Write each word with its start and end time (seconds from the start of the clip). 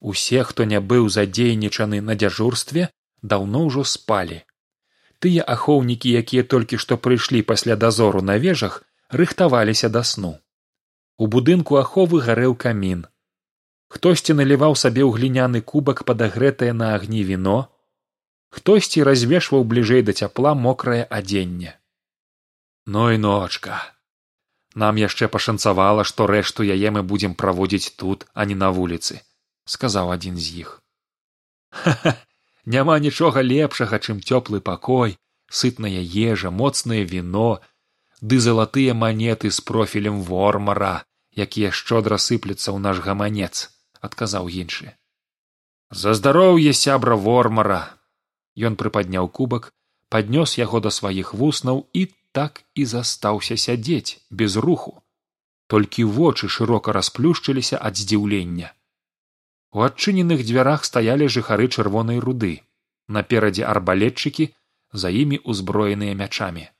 Усе, 0.00 0.42
хто 0.44 0.64
не 0.64 0.80
быў 0.80 1.08
задзейнічаны 1.08 2.00
на 2.00 2.14
дзяжурстве, 2.14 2.88
даўно 3.22 3.66
ўжо 3.66 3.84
спалі. 3.84 4.42
Тыя 5.18 5.44
ахоўнікі, 5.54 6.10
якія 6.20 6.44
толькі 6.44 6.76
што 6.76 6.98
прыйшлі 6.98 7.42
пасля 7.42 7.76
дазору 7.76 8.20
на 8.20 8.36
вежах, 8.38 8.82
рыхтаваліся 9.10 9.88
да 9.88 10.02
сну. 10.04 10.36
У 11.16 11.26
будынку 11.26 11.78
аховы 11.80 12.20
гарэў 12.26 12.56
камін. 12.66 13.06
Хтосьці 13.88 14.34
наліваў 14.34 14.74
сабе 14.76 15.02
ў 15.06 15.14
гліняны 15.16 15.60
кубак 15.62 16.04
падагрэтае 16.04 16.72
на 16.76 16.94
агні 16.98 17.22
віно, 17.30 17.58
хтосьці 18.50 19.06
развешваў 19.08 19.64
бліжэй 19.72 20.02
да 20.08 20.12
цяпла 20.12 20.54
мокрае 20.54 21.02
адзенне. 21.18 21.78
Ну 22.86 23.10
і 23.10 23.18
ночка. 23.18 23.80
Нам 24.74 24.98
яшчэ 24.98 25.28
пашанцавала, 25.30 26.04
што 26.04 26.26
рэшту 26.26 26.66
яе 26.66 26.90
мы 26.90 27.02
будзем 27.02 27.34
праводзіць 27.34 27.94
тут, 28.02 28.26
а 28.34 28.44
не 28.44 28.56
на 28.58 28.70
вуліцы, 28.74 29.22
сказаў 29.66 30.12
адзін 30.14 30.38
з 30.38 30.64
іх. 30.64 30.70
Ха-ха, 31.70 32.16
няма 32.64 32.98
нічога 32.98 33.42
лепшага, 33.42 33.98
чым 33.98 34.20
цёплы 34.20 34.60
пакой, 34.60 35.18
сытная 35.50 36.02
ежа, 36.02 36.50
моцнае 36.50 37.04
віно, 37.04 37.60
ды 38.20 38.40
залатыя 38.40 38.94
манеты 38.94 39.50
з 39.50 39.60
профілем 39.60 40.22
вормара, 40.22 41.04
якія 41.36 41.70
шчодра 41.70 42.18
сыпляцца 42.18 42.70
ў 42.72 42.78
наш 42.78 43.00
гаманец, 43.04 43.70
адказаў 44.00 44.48
іншы. 44.48 44.94
За 45.90 46.14
здароўе 46.14 46.72
сябра 46.72 47.16
вормара. 47.16 47.82
Ён 48.56 48.76
прыпадняў 48.80 49.28
кубак, 49.28 49.72
паднёс 50.08 50.58
яго 50.58 50.80
да 50.80 50.90
сваіх 50.90 51.34
вуснаў 51.34 51.86
і 51.92 52.06
так 52.32 52.62
і 52.74 52.84
застаўся 52.84 53.56
сядзець 53.56 54.18
без 54.30 54.56
руху. 54.56 55.02
Толькі 55.66 56.04
вочы 56.04 56.48
шырока 56.48 56.92
расплюшчыліся 56.92 57.78
ад 57.78 57.98
здзіўлення. 57.98 58.74
У 59.74 59.82
адчыненых 59.82 60.44
дзвярах 60.46 60.84
стаялі 60.86 61.26
жыхары 61.36 61.66
чырвонай 61.66 62.20
руды, 62.24 62.52
наперадзе 63.16 63.66
арбалетчыкі, 63.72 64.46
за 64.94 65.10
імі 65.10 65.40
ўзброеныя 65.42 66.14
мячамі. 66.14 66.70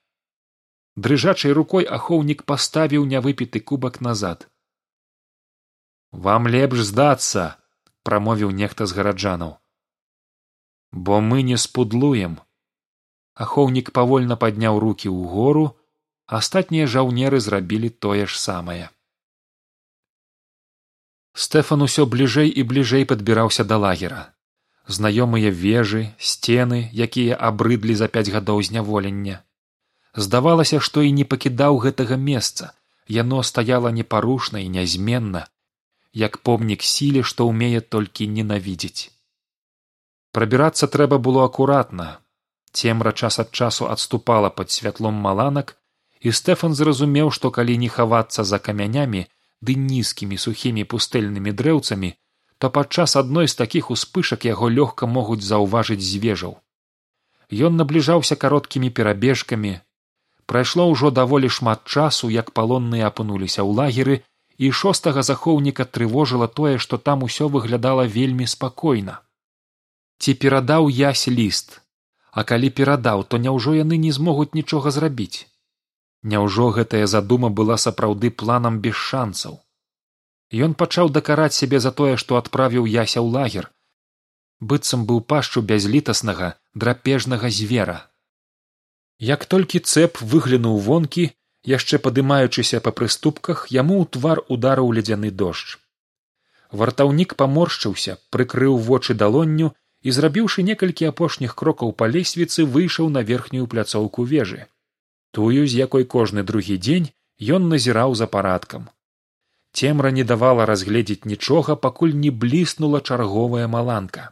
Дрыжачай 0.94 1.56
рукой 1.58 1.88
ахоўнік 1.98 2.46
паставіў 2.46 3.06
нявыпіты 3.10 3.58
кубак 3.58 4.00
назад. 4.00 4.46
Вам 6.12 6.46
лепш 6.46 6.86
здацца 6.86 7.58
прамовіў 8.06 8.54
нехта 8.54 8.86
з 8.86 8.94
гараджанаў. 8.94 9.58
Бо 10.94 11.18
мы 11.18 11.42
не 11.42 11.58
спудлуем 11.58 12.38
ахоўнік 13.34 13.90
павольна 13.90 14.38
падняў 14.38 14.78
руки 14.78 15.10
ўгору 15.10 15.64
астатнія 16.38 16.86
жаўнеры 16.86 17.40
зрабілі 17.42 17.90
тое 18.06 18.26
ж 18.30 18.38
самае 18.38 18.93
стэфан 21.34 21.82
усё 21.86 22.06
бліжэй 22.06 22.48
і 22.48 22.62
бліжэй 22.62 23.04
падбіраўся 23.04 23.64
да 23.64 23.76
лагера. 23.76 24.22
Знаёмыя 24.86 25.50
вежы 25.50 26.04
сцены 26.18 26.90
якія 26.92 27.34
абрыдлі 27.34 27.94
за 27.94 28.08
пяць 28.08 28.30
гадоў 28.30 28.62
зняволення. 28.62 29.42
Здавалася 30.14 30.80
што 30.80 31.02
і 31.02 31.12
не 31.12 31.24
пакідаў 31.24 31.82
гэтага 31.86 32.16
месца. 32.16 32.72
Яно 33.08 33.42
стаяла 33.42 33.90
непарушна 33.90 34.64
і 34.64 34.68
нязменна 34.68 35.48
як 36.14 36.38
помнік 36.38 36.82
сіле 36.86 37.22
што 37.26 37.46
ўмее 37.50 37.80
толькі 37.82 38.30
ненавідзець. 38.30 39.10
Прабірацца 40.30 40.86
трэба 40.86 41.18
было 41.18 41.44
акуратна. 41.44 42.22
Цемра 42.70 43.12
час 43.12 43.38
ад 43.42 43.50
часу 43.50 43.90
адступала 43.90 44.50
пад 44.50 44.70
святлом 44.70 45.18
маланак 45.26 45.74
і 46.20 46.32
стэфан 46.38 46.74
зразумеў 46.74 47.30
што 47.34 47.50
калі 47.50 47.76
не 47.82 47.90
хавацца 47.96 48.46
за 48.50 48.58
камянямі 48.58 49.26
ды 49.68 49.80
нізкімі 49.86 50.40
сухімі 50.44 50.84
пустэльнымі 50.92 51.56
дрэўцамі 51.62 52.12
то 52.58 52.70
падчас 52.70 53.16
адной 53.16 53.48
з 53.48 53.54
такіх 53.60 53.90
успышак 53.90 54.44
яго 54.48 54.68
лёгка 54.76 55.06
могуць 55.06 55.44
заўважыць 55.46 56.04
звежаў. 56.04 56.54
Ён 57.52 57.76
набліжаўся 57.76 58.36
кароткімі 58.44 58.90
перабежкамі. 58.98 59.72
Прайшло 60.46 60.86
ўжо 60.90 61.10
даволі 61.10 61.50
шмат 61.56 61.84
часу 61.84 62.30
як 62.30 62.52
палонныя 62.58 63.10
апынуліся 63.12 63.60
ў 63.64 63.70
лагеры 63.80 64.16
і 64.56 64.70
шостага 64.70 65.24
захоўніка 65.28 65.84
трывожыла 65.84 66.48
тое 66.48 66.78
што 66.78 66.98
там 67.08 67.26
усё 67.26 67.48
выглядала 67.48 68.06
вельмі 68.16 68.46
спакойна. 68.46 69.20
Ці 70.18 70.34
перадаў 70.34 70.88
ясь 70.88 71.26
ліст? 71.28 71.80
А 72.32 72.44
калі 72.44 72.70
перадаў 72.70 73.24
то 73.24 73.38
няўжо 73.38 73.74
яны 73.74 73.98
не 74.06 74.12
змогуць 74.12 74.54
нічога 74.54 74.94
зрабіць? 74.94 75.46
Няўжо 76.22 76.70
гэтая 76.78 77.06
задума 77.06 77.50
была 77.50 77.76
сапраўды 77.76 78.30
планам 78.30 78.80
без 78.80 78.94
шанцаў 78.94 79.63
ён 80.52 80.74
пачаў 80.74 81.10
дакараць 81.10 81.54
сябе 81.54 81.80
за 81.80 81.90
тое 81.90 82.16
што 82.16 82.36
адправіў 82.36 82.86
яся 82.86 83.20
ў 83.20 83.28
лагер. 83.36 83.70
Быццам 84.60 85.06
быў 85.06 85.20
пашчу 85.20 85.62
бязлітаснага 85.62 86.54
драпежнага 86.74 87.50
звера. 87.50 88.10
Як 89.18 89.46
толькі 89.46 89.80
цэп 89.80 90.20
выглянуў 90.20 90.78
вонкі 90.78 91.30
яшчэ 91.64 91.98
падымаючыся 91.98 92.80
па 92.80 92.92
прыступках 92.92 93.66
яму 93.70 94.00
ў 94.02 94.06
твар 94.16 94.42
ударыў 94.48 94.92
ледзяны 94.92 95.30
дождж. 95.30 95.78
Вартаўнік 96.70 97.34
паморшчыўся 97.40 98.18
прыкрыў 98.30 98.78
вочы 98.78 99.14
далонню 99.14 99.72
і 100.02 100.12
зрабіўшы 100.12 100.62
некалькі 100.62 101.08
апошніх 101.10 101.54
крокаў 101.54 101.92
па 101.92 102.08
лесвіцы 102.14 102.64
выйшаў 102.64 103.08
на 103.08 103.22
верхнюю 103.22 103.66
пляцоўку 103.66 104.24
вежы. 104.24 104.66
Тую 105.30 105.66
з 105.66 105.74
якой 105.74 106.04
кожны 106.04 106.42
другі 106.42 106.76
дзень 106.78 107.08
ён 107.40 107.70
назіраў 107.70 108.14
за 108.14 108.26
парадкам 108.26 108.90
цемра 109.74 110.10
не 110.16 110.24
давала 110.30 110.66
разгледзець 110.70 111.26
нічога 111.30 111.74
пакуль 111.86 112.14
не 112.24 112.30
бліснула 112.30 113.00
чарговая 113.00 113.66
маланка. 113.74 114.24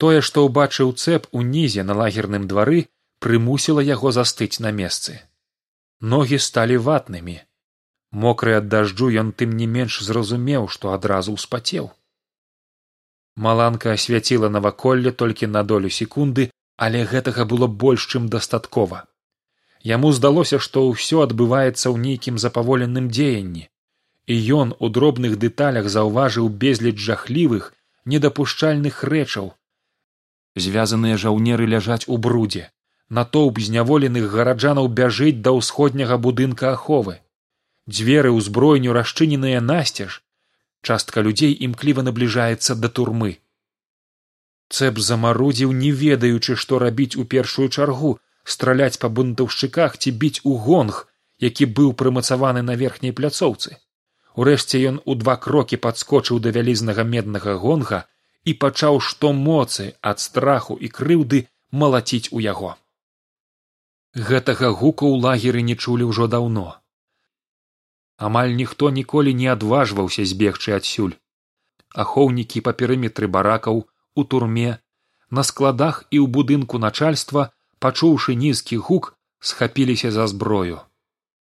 Тое 0.00 0.20
што 0.28 0.44
ўбачыў 0.48 0.92
цэп 0.96 1.26
унізе 1.40 1.84
на 1.88 1.96
лагерным 2.00 2.46
двары 2.52 2.80
прымусіла 3.24 3.84
яго 3.84 4.12
застыць 4.16 4.62
на 4.66 4.70
месцы. 4.76 5.16
Ногі 6.12 6.38
сталі 6.40 6.78
ватнымі. 6.86 7.36
Мокры 8.22 8.54
ад 8.60 8.70
дажджу 8.74 9.10
ён 9.22 9.32
тым 9.42 9.50
не 9.56 9.66
менш 9.74 10.00
зразумеў 10.06 10.68
што 10.76 10.94
адразу 10.96 11.36
ўспацеў. 11.36 11.90
Маланка 13.36 13.92
асвяціла 13.98 14.48
наваколле 14.54 15.12
толькі 15.24 15.50
на 15.56 15.62
долю 15.72 15.92
секунды 15.98 16.48
але 16.86 17.04
гэтага 17.04 17.44
было 17.44 17.68
больш 17.84 18.08
чым 18.08 18.32
дастаткова. 18.32 19.04
Яму 19.84 20.12
здалося 20.16 20.58
што 20.68 20.86
ўсё 20.88 21.20
адбываецца 21.26 21.84
ў 21.92 21.96
нейкім 22.06 22.40
запаволеным 22.40 23.12
дзеянні 23.12 23.68
і 24.30 24.34
ён 24.62 24.74
у 24.78 24.88
дробных 24.96 25.38
дэталях 25.42 25.88
заўважыў 25.94 26.50
безліч 26.64 26.98
жахлівых 27.06 27.72
недапушчальных 28.12 29.02
рэчаў. 29.12 29.48
Звязаныя 30.64 31.16
жаўнеры 31.22 31.66
ляжаць 31.72 32.06
у 32.06 32.18
брудзе 32.26 32.68
натоўп 33.18 33.58
зняволеных 33.66 34.30
гараджанаў 34.34 34.88
бяжыць 35.00 35.42
да 35.46 35.54
ўсходняга 35.58 36.18
будынка 36.26 36.70
аховы. 36.76 37.18
Дзверы 37.90 38.30
ўзброенню 38.36 38.94
расчыненыя 38.98 39.60
насцеж. 39.72 40.22
Частка 40.86 41.26
людзей 41.26 41.56
імкліва 41.66 42.06
набліжаецца 42.06 42.78
да 42.82 42.88
турмы. 43.00 43.32
Цэп 44.70 45.02
замарудзіў 45.10 45.74
не 45.82 45.90
ведаючы 46.06 46.54
што 46.54 46.78
рабіць 46.78 47.18
у 47.18 47.26
першую 47.34 47.68
чаргу 47.68 48.16
страляць 48.54 49.02
па 49.02 49.10
бунтаўшчыках 49.18 49.98
ці 49.98 50.14
біць 50.22 50.42
у 50.44 50.56
гонг 50.66 51.06
які 51.50 51.66
быў 51.78 51.94
прымацаваны 52.00 52.62
на 52.62 52.78
верхняй 52.78 53.12
пляцоўцы 53.20 53.80
урэшце 54.34 54.80
ён 54.90 55.00
у 55.04 55.14
два 55.22 55.36
крокі 55.36 55.76
падскочыў 55.86 56.40
да 56.44 56.52
вялізнага 56.56 57.04
меднага 57.14 57.54
гонга 57.64 58.04
і 58.44 58.54
пачаў 58.64 59.00
што 59.06 59.32
моцы 59.32 59.94
ад 60.12 60.20
страху 60.26 60.76
і 60.76 60.92
крыўды 60.98 61.46
малаціць 61.70 62.28
у 62.32 62.40
яго. 62.44 62.76
Гэтага 64.14 64.70
гуку 64.70 65.06
ў 65.06 65.22
лагеры 65.24 65.62
не 65.62 65.76
чулі 65.76 66.10
ўжо 66.10 66.26
даўно. 66.26 66.68
Амаль 68.28 68.54
ніхто 68.60 68.90
ніколі 68.90 69.34
не 69.34 69.48
адважваўся 69.48 70.24
збегчы 70.24 70.76
адсюль. 70.76 71.16
Ахоўнікі 71.94 72.60
па 72.66 72.72
перыметры 72.80 73.26
баракаў 73.36 73.86
у 74.14 74.24
турме 74.24 74.78
на 75.30 75.42
складах 75.46 76.04
і 76.10 76.18
ў 76.20 76.26
будынку 76.26 76.78
начальства 76.82 77.50
пачуўшы 77.78 78.34
нізкі 78.34 78.76
гук 78.88 79.16
схапіліся 79.40 80.10
за 80.10 80.26
зброю. 80.26 80.80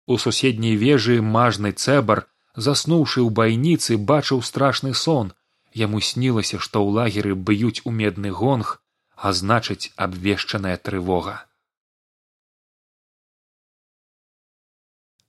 У 0.07 0.19
суседняй 0.19 0.77
вежы 0.77 1.21
мажны 1.23 1.73
цэбар 1.73 2.27
заснуўшы 2.57 3.21
ў 3.23 3.31
байніцы 3.31 3.97
бачыў 3.97 4.43
страшны 4.43 4.95
сон. 4.95 5.33
Яму 5.75 6.01
снілася 6.01 6.59
што 6.63 6.83
ў 6.87 6.91
лагеры 6.99 7.35
б'юць 7.35 7.83
у 7.85 7.91
медны 7.91 8.31
гонг 8.31 8.79
а 9.17 9.33
значыць 9.33 9.91
абвешчаная 9.97 10.77
трывога. 10.77 11.47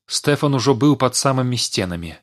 Стэфан 0.06 0.54
ужо 0.54 0.76
быў 0.78 0.98
пад 1.02 1.16
самымі 1.16 1.58
сценамі. 1.58 2.14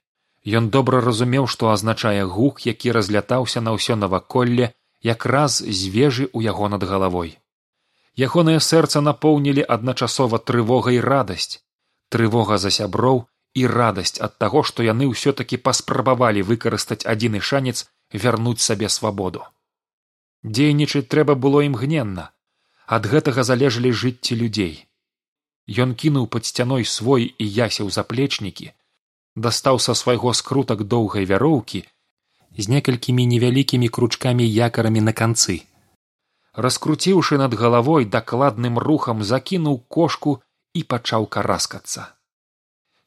Ён 0.58 0.70
добра 0.75 1.00
разумеў 1.00 1.46
што 1.46 1.70
азначае 1.75 2.25
гук 2.26 2.66
які 2.66 2.94
разлятаўся 2.98 3.60
на 3.60 3.75
ўсё 3.75 3.98
наваколле 3.98 4.70
якраз 5.02 5.58
з 5.62 5.90
вежы 5.94 6.26
ў 6.31 6.46
яго 6.46 6.69
над 6.69 6.87
галавой. 6.87 7.38
Ягонае 8.14 8.60
сэрца 8.60 9.00
напоўнілі 9.00 9.66
адначасова 9.66 10.38
трывога 10.38 10.94
і 10.94 11.00
радасць. 11.00 11.62
Трывога 12.12 12.58
за 12.58 12.70
сяброў 12.70 13.26
і 13.54 13.66
радасць 13.66 14.20
ад 14.26 14.38
таго 14.43 14.62
што 14.69 14.84
яны 14.87 15.08
ўсё 15.12 15.32
такі 15.40 15.58
паспрабавалі 15.69 16.44
выкарыстаць 16.50 17.04
адзіны 17.14 17.40
шанец 17.40 17.88
вярнуць 18.12 18.60
сабе 18.66 18.88
свабоду. 18.88 19.43
Дзейнічаць 20.43 21.08
трэба 21.14 21.34
было 21.46 21.64
імгненна 21.69 22.31
ад 22.87 23.06
гэтага 23.06 23.44
залежалі 23.49 23.93
жыцці 23.93 24.37
людзей. 24.37 24.75
Ён 25.84 25.94
кінуў 25.94 26.26
пад 26.26 26.49
сцяной 26.49 26.84
свой 26.84 27.28
і 27.38 27.46
ясеў 27.46 27.90
заплечнікі 27.96 28.72
дастаў 29.46 29.78
са 29.81 29.94
свайго 29.94 30.32
скрутак 30.38 30.84
доўгай 30.94 31.28
вяроўкі 31.28 31.84
з 32.56 32.69
некалькімі 32.69 33.26
невялікімі 33.26 33.88
кручкамі 33.88 34.48
якарамі 34.69 35.00
на 35.00 35.12
канцы. 35.12 35.60
Раскруціўшы 36.52 37.38
над 37.40 37.55
галавой 37.56 38.05
дакладным 38.16 38.76
рухам 38.78 39.22
закінуў 39.25 39.78
кошку 39.88 40.40
і 40.75 40.82
пачаў 40.84 41.31
караскацца 41.37 42.12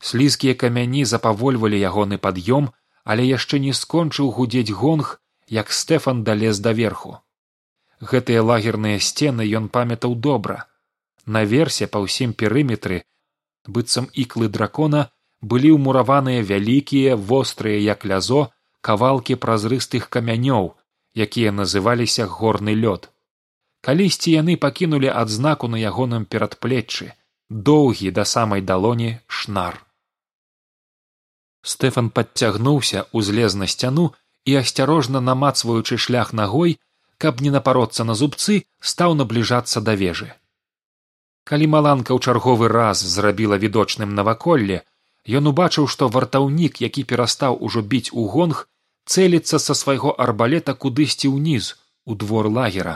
слізкія 0.09 0.55
камяні 0.63 1.05
запавольвалі 1.11 1.83
ягоны 1.91 2.21
пад'ём 2.29 2.71
але 3.03 3.23
яшчэ 3.25 3.61
не 3.67 3.73
скончыў 3.81 4.33
гудзець 4.39 4.75
гонг 4.81 5.13
як 5.59 5.71
стэфан 5.81 6.23
далез 6.29 6.59
даверху 6.67 7.19
гэтыя 8.01 8.41
лагерныя 8.43 8.99
сцены 8.99 9.45
ён 9.59 9.69
памятаў 9.69 10.15
добра. 10.15 10.65
Наверсе 11.25 11.87
па 11.87 12.01
ўсім 12.05 12.33
перыметры 12.33 13.03
быццам 13.67 14.09
іклы 14.13 14.49
дракона 14.49 15.09
былі 15.41 15.71
ўмураваныя 15.77 16.41
вялікія 16.41 17.15
вострыя 17.15 17.79
як 17.81 18.05
лязо 18.05 18.49
кавалкі 18.81 19.37
празрыстых 19.45 20.09
камянёў 20.09 20.73
якія 21.25 21.51
называліся 21.51 22.27
горны 22.29 22.75
лёд 22.77 23.09
калісьці 23.81 24.35
яны 24.35 24.57
пакінулі 24.65 25.09
адзнаку 25.09 25.71
на 25.73 25.81
ягоным 25.81 26.29
перадплеччы 26.29 27.09
доўгі 27.49 28.13
да 28.19 28.25
самай 28.25 28.61
далоні 28.61 29.17
шнар 29.25 29.81
стэфан 31.65 32.09
падцягнуўся 32.09 33.05
узлез 33.11 33.55
на 33.55 33.67
сцяну 33.67 34.13
і 34.45 34.55
асцярожна 34.61 35.21
намацваючы 35.27 35.97
шлях 35.97 36.33
нагой 36.33 36.77
каб 37.17 37.41
не 37.41 37.51
напароцца 37.55 38.03
на 38.03 38.15
зубцы 38.15 38.63
стаў 38.79 39.15
набліжацца 39.21 39.81
да 39.81 39.95
вежы. 40.01 40.29
Калі 41.49 41.67
маланка 41.73 42.13
ў 42.13 42.19
чарговы 42.21 42.69
раз 42.69 43.01
зрабіла 43.15 43.57
відочным 43.61 44.13
наваколле 44.19 44.81
ён 45.39 45.49
убачыў 45.51 45.89
што 45.95 46.09
вартаўнік 46.15 46.81
які 46.85 47.03
перастаў 47.11 47.57
ужо 47.67 47.81
біць 47.81 48.13
у 48.13 48.27
гонг 48.35 48.65
цэліцца 49.05 49.61
са 49.65 49.73
свайго 49.81 50.13
арбалета 50.27 50.73
кудысьці 50.73 51.33
ўніз 51.33 51.73
у 52.05 52.15
двор 52.15 52.49
лагера. 52.49 52.95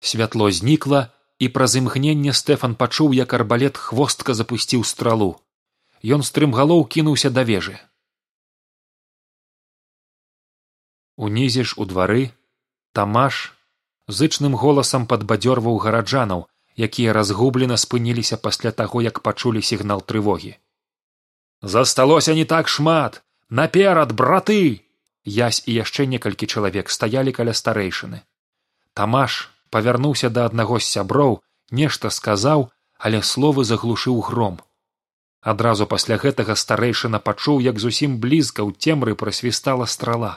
Святло 0.00 0.50
знікла 0.50 1.10
і 1.38 1.48
праз 1.54 1.76
імгненне 1.78 2.32
стэфан 2.32 2.74
пачуў 2.74 3.14
як 3.14 3.34
арбалет 3.34 3.76
хвостка 3.76 4.34
запусціў 4.34 4.84
стралу 4.84 5.34
ён 6.04 6.22
стрымгалоў 6.22 6.84
кінуўся 6.94 7.30
да 7.30 7.42
вежы. 7.48 7.80
Унізе 11.16 11.64
ж 11.64 11.78
у 11.80 11.86
двары 11.88 12.30
тамаш 12.92 13.54
зычным 14.08 14.56
голасам 14.58 15.06
падбадзёрваў 15.06 15.78
гараджанаў 15.84 16.44
якія 16.76 17.12
разгублена 17.16 17.76
спыніліся 17.80 18.36
пасля 18.36 18.72
таго 18.72 19.00
як 19.02 19.20
пачулі 19.22 19.62
сігнал 19.62 20.02
трывогі. 20.02 20.58
Засталося 21.62 22.34
не 22.34 22.44
так 22.44 22.68
шмат! 22.68 23.22
Наперад 23.48 24.12
браты! 24.12 24.82
Язь 25.24 25.62
і 25.64 25.72
яшчэ 25.72 26.04
некалькі 26.04 26.46
чалавек 26.46 26.90
стаялі 26.90 27.32
каля 27.32 27.54
старэйшыны. 27.56 28.20
Тамаш 28.92 29.48
павярнуўся 29.70 30.28
да 30.28 30.44
аднаго 30.50 30.78
з 30.78 30.90
сяброў 30.90 31.40
нешта 31.70 32.10
сказаў 32.10 32.68
але 32.98 33.22
словы 33.22 33.64
заглушыў 33.64 34.20
гром 34.20 34.60
адразу 35.52 35.86
пасля 35.86 36.16
гэтага 36.20 36.56
старэйшына 36.56 37.20
пачуў 37.20 37.60
як 37.64 37.80
зусім 37.84 38.16
блізка 38.20 38.64
ў 38.64 38.72
цемры 38.80 39.14
прасвістала 39.22 39.86
страла. 39.94 40.32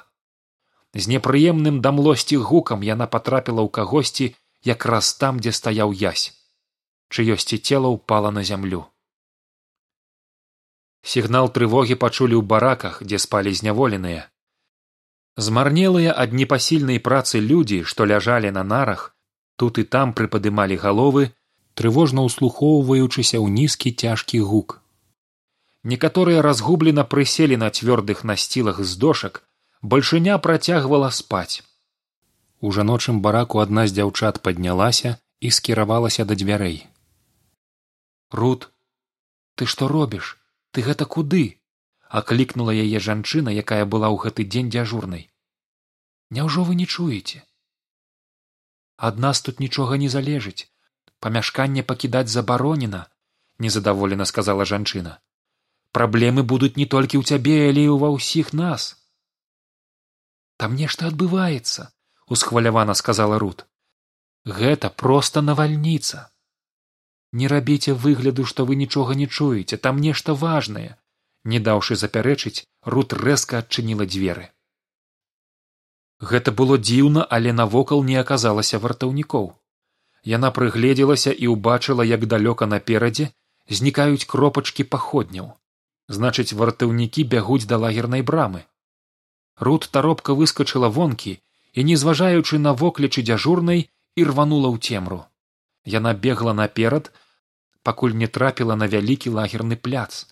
З 0.93 1.07
непрыемным 1.13 1.79
да 1.85 1.91
млосці 1.95 2.37
гукам 2.49 2.83
яна 2.83 3.07
патрапіла 3.07 3.63
ў 3.63 3.69
кагосьці 3.77 4.35
якраз 4.67 5.13
там 5.21 5.39
дзе 5.39 5.55
стаяў 5.55 5.95
язь 5.95 6.33
чыёсьці 7.15 7.57
цела 7.57 7.89
ўпала 7.95 8.31
на 8.35 8.43
зямлю. 8.43 8.85
Сігнал 11.07 11.47
трывогі 11.55 11.95
пачулі 12.01 12.35
ў 12.35 12.43
бараках 12.53 12.99
дзе 13.03 13.19
спалі 13.25 13.53
зняволеныя. 13.59 14.27
Змарнелыя 15.37 16.11
ад 16.23 16.33
непасільнай 16.39 16.99
працы 17.07 17.39
людзі 17.39 17.83
што 17.91 18.09
ляжалі 18.11 18.51
на 18.51 18.63
нарах 18.73 19.15
тут 19.55 19.79
і 19.83 19.87
там 19.95 20.11
прыпадымалі 20.17 20.75
галовы 20.83 21.31
трывожна 21.79 22.27
ўслухоўваючыся 22.27 23.39
ў 23.39 23.47
нізкі 23.55 23.95
цяжкі 24.03 24.43
гук 24.51 24.81
некаторыя 25.83 26.41
разгублена 26.41 27.03
прыселі 27.03 27.57
на 27.57 27.69
цвёрдых 27.69 28.23
насцілах 28.23 28.81
з 28.81 28.97
дошак 28.97 29.43
бальшыня 29.81 30.37
працягвала 30.37 31.09
спаць. 31.11 31.63
У 32.59 32.71
жаночым 32.71 33.21
бараку 33.21 33.59
адна 33.59 33.87
з 33.87 33.93
дзяўчат 33.93 34.41
паднялася 34.41 35.17
і 35.39 35.51
скіравалася 35.51 36.25
да 36.25 36.35
дзвярэй. 36.35 36.87
Рут 38.31 38.69
ты 39.55 39.65
што 39.65 39.87
робіш? 39.87 40.37
Ты 40.71 40.81
гэта 40.81 41.05
куды 41.05 41.59
аклікнула 42.09 42.71
яе 42.71 42.99
жанчына 42.99 43.53
якая 43.53 43.85
была 43.85 44.09
ў 44.09 44.17
гэты 44.23 44.47
дзень 44.49 44.71
дзяжурнай. 44.73 45.29
Няўжо 46.29 46.63
вы 46.63 46.75
не 46.75 46.87
чуеце? 46.87 47.43
Ад 48.97 49.19
нас 49.19 49.41
тут 49.41 49.59
нічога 49.59 49.97
не 49.97 50.09
залежыць. 50.09 50.67
Памяшканне 51.19 51.83
пакідаць 51.83 52.29
забаронена 52.29 53.07
незадаволена 53.59 54.25
сказала 54.25 54.65
жанчына 54.65 55.17
праблемы 55.97 56.45
будуць 56.53 56.75
не 56.83 56.87
толькі 56.95 57.21
ў 57.21 57.33
цябе 57.33 57.57
але 57.73 57.89
і 57.89 57.99
ва 58.05 58.13
ўсіх 58.15 58.53
нас. 58.61 58.87
Там 60.61 60.79
нешта 60.79 61.11
адбываецца 61.11 61.91
усхвалявана 62.37 62.97
сказала 63.01 63.37
рут. 63.43 63.67
Гэта 64.47 64.89
проста 65.03 65.45
навальніца 65.51 66.27
не 67.33 67.47
рабіце 67.47 67.93
выгляду 67.93 68.45
што 68.45 68.65
вы 68.65 68.75
нічога 68.75 69.15
не 69.21 69.27
чуеце 69.27 69.77
там 69.77 69.99
нешта 70.03 70.33
важнае 70.33 70.95
не 71.53 71.59
даўшы 71.59 71.97
запярэчыць 72.01 72.63
рут 72.95 73.13
рэзка 73.13 73.59
адчыніла 73.63 74.07
дзверы 74.13 74.47
гэта 76.31 76.55
было 76.61 76.77
дзіўна 76.77 77.27
але 77.37 77.53
навокал 77.59 78.03
не 78.09 78.17
аказалася 78.23 78.79
вартаўнікоў 78.85 79.51
яна 80.33 80.51
прыгледзелася 80.57 81.35
і 81.45 81.51
ўбачыла 81.53 82.07
як 82.11 82.25
далёка 82.33 82.69
наперадзе 82.73 83.29
знікаюць 83.79 84.25
кропачкі 84.33 84.87
паходняў 84.95 85.51
значыць 86.07 86.53
вартаўнікі 86.53 87.23
бягуць 87.23 87.67
да 87.67 87.77
лагернай 87.77 88.21
брамы. 88.21 88.63
Рут 89.59 89.89
таропка 89.91 90.33
выскачыла 90.33 90.89
вонкі 90.89 91.39
і 91.73 91.83
не 91.83 91.95
зважаючы 91.95 92.59
на 92.59 92.73
воклічы 92.73 93.21
дзяжурнай 93.21 93.89
і 94.15 94.21
рванула 94.29 94.69
ў 94.73 94.77
цемру. 94.79 95.25
Яна 95.85 96.13
бегла 96.13 96.53
наперад 96.53 97.11
пакуль 97.83 98.15
не 98.21 98.27
трапіла 98.27 98.75
на 98.75 98.87
вялікі 98.87 99.31
лагерны 99.35 99.75
пляц. 99.75 100.27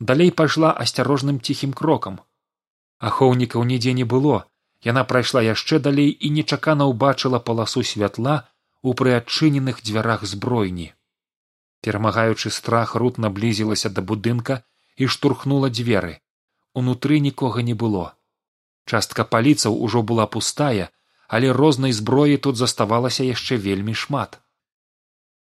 Далей 0.00 0.30
пайшла 0.30 0.72
асцярожным 0.72 1.40
ціхім 1.40 1.72
крокам. 1.76 2.20
Ахоўнікаў 2.98 3.64
нідзе 3.64 3.92
не 3.92 4.04
было. 4.04 4.46
Яна 4.84 5.04
прайшла 5.04 5.42
яшчэ 5.44 5.78
далей 5.84 6.08
і 6.08 6.30
нечакана 6.36 6.88
ўбачыла 6.88 7.40
паласу 7.44 7.84
святла 7.84 8.48
у 8.80 8.94
прыадчыненых 8.96 9.84
дзвярах 9.84 10.24
збройні. 10.24 10.92
Перамагаючы 11.84 12.50
страх 12.50 12.94
рут 12.94 13.18
наблізілася 13.18 13.92
да 13.92 14.00
будынка 14.00 14.64
і 15.00 15.10
штурхнула 15.16 15.72
дзверы. 15.72 16.14
Унутры 16.76 17.18
нікога 17.26 17.66
не 17.66 17.74
было. 17.74 18.06
Частка 18.84 19.24
паліцаў 19.24 19.74
ужо 19.88 20.06
была 20.06 20.30
пустая 20.36 20.92
але 21.30 21.52
рознай 21.52 21.92
зброі 21.92 22.36
тут 22.44 22.56
заставалася 22.58 23.24
яшчэ 23.24 23.56
вельмі 23.56 23.94
шмат. 23.94 24.40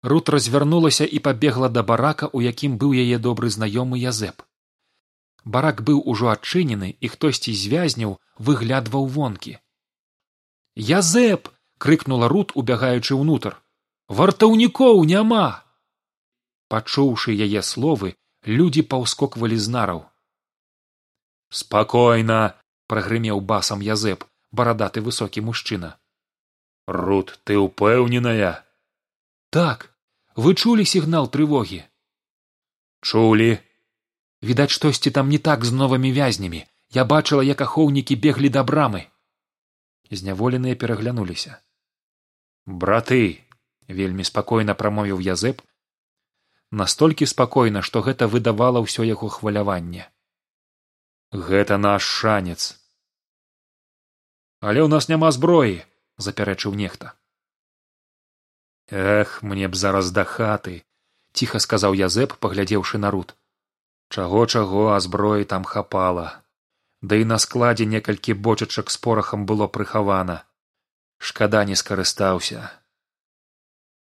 Рут 0.06 0.30
развярнулася 0.30 1.06
і 1.06 1.20
пабегла 1.26 1.70
да 1.70 1.82
барака 1.82 2.30
у 2.38 2.42
якім 2.46 2.78
быў 2.78 2.94
яе 3.04 3.18
добры 3.18 3.50
знаёмы 3.50 3.98
язэп. 3.98 4.46
Барак 5.44 5.82
быў 5.88 6.04
ужо 6.14 6.30
адчынены 6.34 6.94
і 7.02 7.12
хтосьці 7.14 7.54
з 7.58 7.74
вязняў 7.74 8.14
выглядваў 8.38 9.10
вонкі. 9.18 9.58
Язэп 10.78 11.50
крыкнула 11.82 12.30
рут 12.30 12.54
убягаючы 12.54 13.18
ўнутр. 13.18 13.58
Вартаўнікоў 14.08 15.04
няма! 15.10 15.66
Пачуўшы 16.70 17.34
яе 17.34 17.66
словы 17.66 18.14
людзі 18.48 18.82
паўскоквалі 18.94 19.58
з 19.58 19.68
нараў. 19.76 20.02
Спакойна 21.50 22.56
прагрымеў 22.88 23.42
басам 23.42 23.84
язэп 23.86 24.26
барадаты 24.52 25.02
высокі 25.02 25.42
мужчына. 25.42 25.98
Рут 26.88 27.40
ты 27.44 27.58
ўпэўненая? 27.60 28.66
Так 29.50 29.92
вы 30.36 30.56
чулі 30.56 30.86
сігнал 30.86 31.30
трывогі? 31.30 31.84
Чулі! 33.02 33.60
Відаць 34.42 34.74
штосьці 34.74 35.12
там 35.12 35.30
не 35.30 35.38
так 35.38 35.66
з 35.66 35.72
новымі 35.72 36.12
вязнямі. 36.12 36.66
Я 36.92 37.06
бачыла 37.06 37.44
як 37.46 37.62
ахоўнікі 37.62 38.16
беглі 38.16 38.50
да 38.50 38.64
брамы 38.64 39.12
зняволеныя 40.16 40.76
пераглянуліся. 40.76 41.60
Браты 42.66 43.42
вельмі 43.88 44.24
спакойна 44.24 44.76
прамовіў 44.76 45.20
язэп 45.24 45.62
настолькі 46.72 47.28
спакойна 47.28 47.82
што 47.88 48.02
гэта 48.08 48.28
выдавала 48.28 48.84
ўсё 48.84 49.04
яго 49.08 49.30
хваляванне. 49.30 50.08
Гэта 51.32 51.78
наш 51.78 52.04
шанец. 52.04 52.78
Але 54.62 54.84
ў 54.84 54.90
нас 54.92 55.10
няма 55.12 55.32
зброі 55.32 55.84
запярэчыў 56.18 56.76
нехта. 56.76 57.14
Эх 58.92 59.42
мне 59.42 59.68
б 59.68 59.76
зараз 59.76 60.12
да 60.12 60.24
хаты 60.24 60.84
ціха 61.34 61.64
сказаў 61.64 61.96
язэп 61.96 62.36
паглядзеўшы 62.44 63.00
на 63.00 63.12
руд 63.16 63.36
чаго 64.12 64.46
чаго 64.46 64.92
а 64.94 65.00
зброі 65.00 65.46
там 65.46 65.64
хапала. 65.64 66.44
Да 67.02 67.16
і 67.16 67.26
на 67.26 67.40
складзе 67.40 67.86
некалькі 67.86 68.34
бочачак 68.34 68.92
з 68.92 68.98
порахам 68.98 69.46
было 69.46 69.68
прыхавана. 69.68 70.44
Шкада 71.18 71.64
не 71.66 71.76
скарыстаўся. 71.80 72.70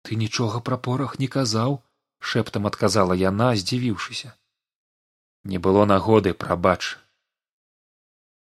Ты 0.06 0.16
нічога 0.16 0.60
пра 0.60 0.78
порах 0.78 1.18
не 1.18 1.28
казаў 1.28 1.82
шэптам 2.20 2.66
адказала 2.70 3.14
яна 3.14 3.54
здзівіўшыся. 3.56 4.34
Не 5.44 5.58
было 5.58 5.84
нагоды 5.84 6.34
прабач. 6.34 6.98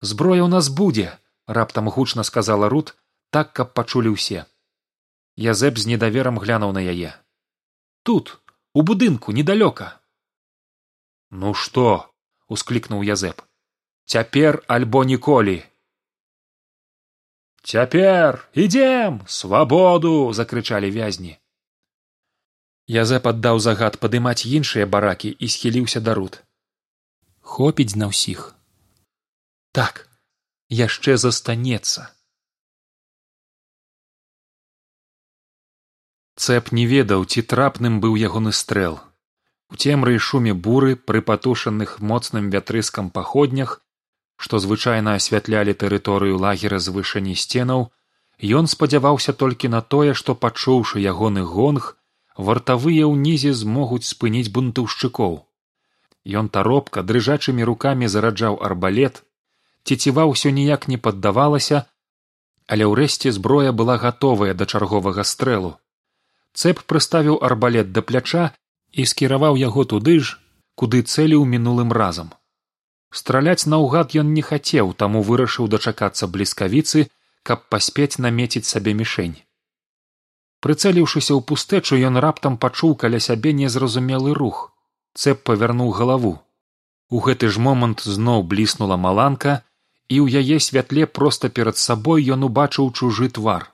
Зброя 0.01 0.43
ў 0.45 0.49
нас 0.49 0.69
будзе 0.69 1.13
раптам 1.47 1.89
гучна 1.89 2.23
сказала 2.23 2.69
рут 2.69 2.95
так 3.29 3.53
каб 3.53 3.73
пачулі 3.73 4.13
ўсе. 4.17 4.45
Язэп 5.37 5.77
з 5.77 5.93
недаверам 5.93 6.41
глянуў 6.41 6.73
на 6.73 6.81
яе. 6.81 7.13
Тут 8.03 8.37
у 8.73 8.81
будынку 8.81 9.31
недалёка 9.31 9.93
ну 11.29 11.53
што 11.53 12.13
усклікнуў 12.47 13.03
язэп. 13.03 13.41
Цяпер 14.05 14.63
альбо 14.67 15.03
ніколі 15.03 15.63
цяпер 17.67 18.47
ідзем! 18.55 19.21
Свабоду 19.27 20.31
закрычалі 20.31 20.87
вязні 20.91 21.35
язэп 22.87 23.27
аддаў 23.27 23.59
загад 23.59 23.99
падымаць 23.99 24.47
іншыя 24.47 24.85
баракі 24.85 25.31
і 25.31 25.47
схіліўся 25.47 25.99
да 25.99 26.13
рут 26.19 26.43
хопіць 27.47 27.95
на 27.95 28.11
ўсіх. 28.11 28.53
Так 29.71 30.03
яшчэ 30.69 31.15
застанецца. 31.15 32.11
Цэп 36.37 36.71
не 36.77 36.85
ведаў 36.91 37.23
ці 37.25 37.41
трапным 37.53 37.99
быў 38.03 38.19
ягоны 38.29 38.51
стрэл. 38.51 38.99
У 39.71 39.79
цемры 39.79 40.19
і 40.19 40.23
шуме 40.27 40.53
буры 40.53 40.95
пры 40.95 41.23
патушаных 41.29 41.99
моцным 42.11 42.51
вятрыскам 42.51 43.09
паходнях 43.09 43.79
што 44.37 44.59
звычайна 44.63 45.15
асвятлялі 45.17 45.73
тэрыторыю 45.81 46.37
лагера 46.43 46.77
з 46.83 46.93
вышыні 46.95 47.33
сценаў 47.43 47.87
ён 48.59 48.69
спадзяваўся 48.73 49.33
толькі 49.33 49.71
на 49.73 49.81
тое 49.81 50.13
што 50.19 50.35
пачуўшы 50.43 51.01
ягоны 51.01 51.43
гонг 51.55 51.89
вартавыя 52.37 53.09
ўнізе 53.11 53.53
змогуць 53.53 54.07
спыніць 54.13 54.49
бунтаўшчыкоў 54.53 55.37
Ён 56.27 56.49
таропка 56.49 57.03
дрыжачымі 57.07 57.63
рукамі 57.63 58.07
зараджаў 58.11 58.59
арбалет, 58.69 59.23
цеціва 59.87 60.27
ўсё 60.27 60.51
ніяк 60.51 60.87
не 60.91 60.97
паддавалася, 60.99 61.87
але 62.67 62.83
ўрэшце 62.91 63.31
зброя 63.31 63.71
была 63.71 63.95
гатовая 64.01 64.53
да 64.53 64.67
чарговага 64.67 65.23
стрэлу. 65.23 65.79
Цэп 66.51 66.83
прыставіў 66.91 67.39
арбалет 67.49 67.93
да 67.95 68.03
пляча 68.03 68.51
і 68.91 69.07
скіраваў 69.07 69.55
яго 69.61 69.87
туды 69.87 70.19
ж, 70.19 70.35
куды 70.75 71.01
цэліў 71.01 71.47
мінулым 71.47 71.95
разам. 71.95 72.35
Страляць 73.15 73.63
наўгад 73.63 74.11
ён 74.19 74.35
не 74.35 74.43
хацеў, 74.43 74.91
таму 74.93 75.23
вырашыў 75.23 75.71
дачакацца 75.71 76.27
бліскавіцы, 76.27 77.07
каб 77.47 77.63
паспець 77.71 78.19
намеціць 78.19 78.67
сабе 78.67 78.91
мішень. 78.93 79.39
Прыцэліўшыся 80.65 81.33
ў 81.37 81.41
пустэчу, 81.49 81.99
ён 82.09 82.17
раптам 82.17 82.57
пачуў 82.57 82.95
каля 83.03 83.19
сябе 83.21 83.53
незразумелы 83.53 84.33
рух. 84.33 84.73
Цэп 85.13 85.43
павярнуў 85.49 85.91
галаву. 85.99 86.33
У 87.09 87.21
гэты 87.25 87.49
ж 87.53 87.61
момант 87.61 88.01
зноў 88.03 88.43
бліснула 88.43 88.97
маланка 88.97 89.61
і 90.09 90.19
ў 90.23 90.41
яе 90.41 90.57
святле 90.59 91.05
проста 91.19 91.49
перад 91.49 91.77
сабой 91.77 92.25
ён 92.35 92.47
убачыў 92.49 92.89
чужы 92.91 93.29
твар. 93.29 93.69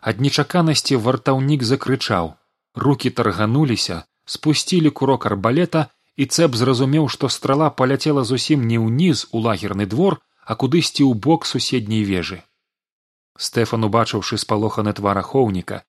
Ад 0.00 0.20
нечаканасці 0.24 0.96
вартаўнік 0.96 1.62
закрычаў. 1.62 2.34
Руки 2.74 3.10
таргануліся 3.10 4.04
спусцілі 4.24 4.90
курок 4.90 5.26
арбалета 5.26 5.88
і 6.16 6.26
цэп 6.26 6.56
зразумеў 6.60 7.08
што 7.14 7.28
страла 7.28 7.68
паляцела 7.70 8.24
зусім 8.24 8.66
не 8.70 8.78
ўніз 8.80 9.28
у 9.32 9.44
лагерны 9.44 9.86
двор 9.86 10.18
а 10.44 10.56
кудысьці 10.56 11.04
ў 11.04 11.12
бок 11.14 11.46
суседняй 11.46 12.02
вежы. 12.10 12.40
Стэфан 13.36 13.84
убачыўшы 13.88 14.40
спалоханы 14.42 14.92
твар 14.98 15.20
ахоўніка 15.22 15.84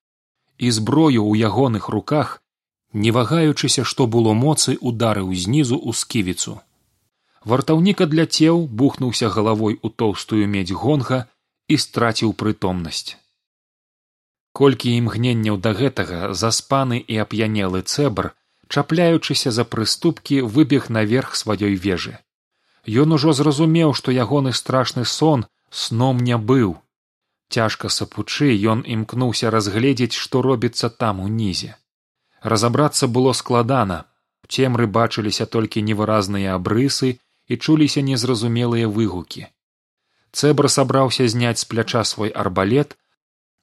і 0.60 0.70
зброю 0.76 1.24
ў 1.24 1.48
ягоных 1.48 1.88
руках 1.94 2.42
не 2.92 3.10
вагаючыся 3.16 3.84
што 3.84 4.06
было 4.06 4.34
моцы 4.34 4.76
ударыў 4.80 5.32
знізу 5.44 5.78
ў 5.78 5.96
сківіцу. 6.00 6.58
Вартаўнік 7.50 8.02
адляцеў 8.04 8.66
бухнуўся 8.82 9.30
галавой 9.36 9.78
у 9.80 9.88
тоўстую 10.02 10.44
медзь 10.54 10.76
гонга 10.76 11.20
і 11.68 11.78
страціў 11.84 12.34
прытомнасць. 12.42 13.16
Колькі 14.52 14.92
імгненняў 15.00 15.56
да 15.64 15.72
гэтага 15.80 16.34
заспаны 16.34 16.98
і 17.00 17.22
ап'янелы 17.24 17.80
цэбр 17.82 18.32
чапляючыся 18.68 19.54
за 19.54 19.64
прыступкі 19.64 20.42
выбег 20.56 20.90
наверх 20.90 21.38
сваёй 21.40 21.74
вежы. 21.86 22.18
Ён 22.84 23.16
ужо 23.16 23.32
зразумеў 23.32 23.94
што 23.94 24.12
ягоны 24.12 24.52
страшны 24.52 25.04
сон 25.04 25.46
сном 25.70 26.20
не 26.28 26.36
быў 26.36 26.76
цяжка 27.50 27.90
сапучы 27.96 28.50
ён 28.72 28.84
імкнуўся 28.96 29.50
разгледзець 29.54 30.14
што 30.22 30.42
робіцца 30.46 30.90
там 31.02 31.20
унізе. 31.26 31.74
Разабрацца 32.42 33.10
было 33.18 33.32
складана. 33.32 34.04
Цемры 34.48 34.86
бачыліся 34.86 35.46
толькі 35.46 35.82
невыразныя 35.88 36.54
абрысы 36.58 37.10
і 37.46 37.56
чуліся 37.56 38.02
незразумелыя 38.06 38.88
выгукі. 38.88 39.46
Цэбр 40.32 40.70
сабраўся 40.70 41.28
зняць 41.28 41.58
з 41.62 41.68
пляча 41.70 42.02
свой 42.04 42.30
арбалет 42.30 42.96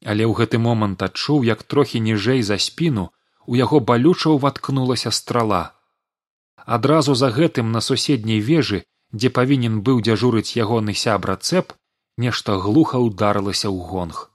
але 0.06 0.24
ў 0.30 0.34
гэты 0.38 0.58
момант 0.62 1.02
адчуў 1.02 1.48
як 1.48 1.64
трохі 1.64 2.00
ніжэй 2.08 2.44
за 2.50 2.58
спіну 2.62 3.10
у 3.48 3.58
яго 3.58 3.80
балюча 3.80 4.30
ўваткнулася 4.36 5.12
страла. 5.12 5.74
Адразу 6.78 7.16
за 7.16 7.32
гэтым 7.32 7.72
на 7.72 7.82
суседняй 7.82 8.44
вежы 8.44 8.84
дзе 9.16 9.32
павінен 9.38 9.82
быў 9.82 10.04
дзяжурыць 10.06 10.54
ягоны 10.60 10.94
сябра 10.94 11.38
цэп 11.38 11.74
нешта 12.18 12.58
глуха 12.58 12.98
ўдарылася 12.98 13.70
ў 13.70 13.78
гонг. 13.90 14.30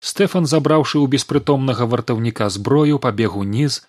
Стэфан 0.00 0.46
забраўшы 0.46 0.98
ў 0.98 1.06
беспрытомнага 1.12 1.86
вартаўніка 1.86 2.48
зброю 2.52 2.98
пабег 2.98 3.36
уніз 3.36 3.84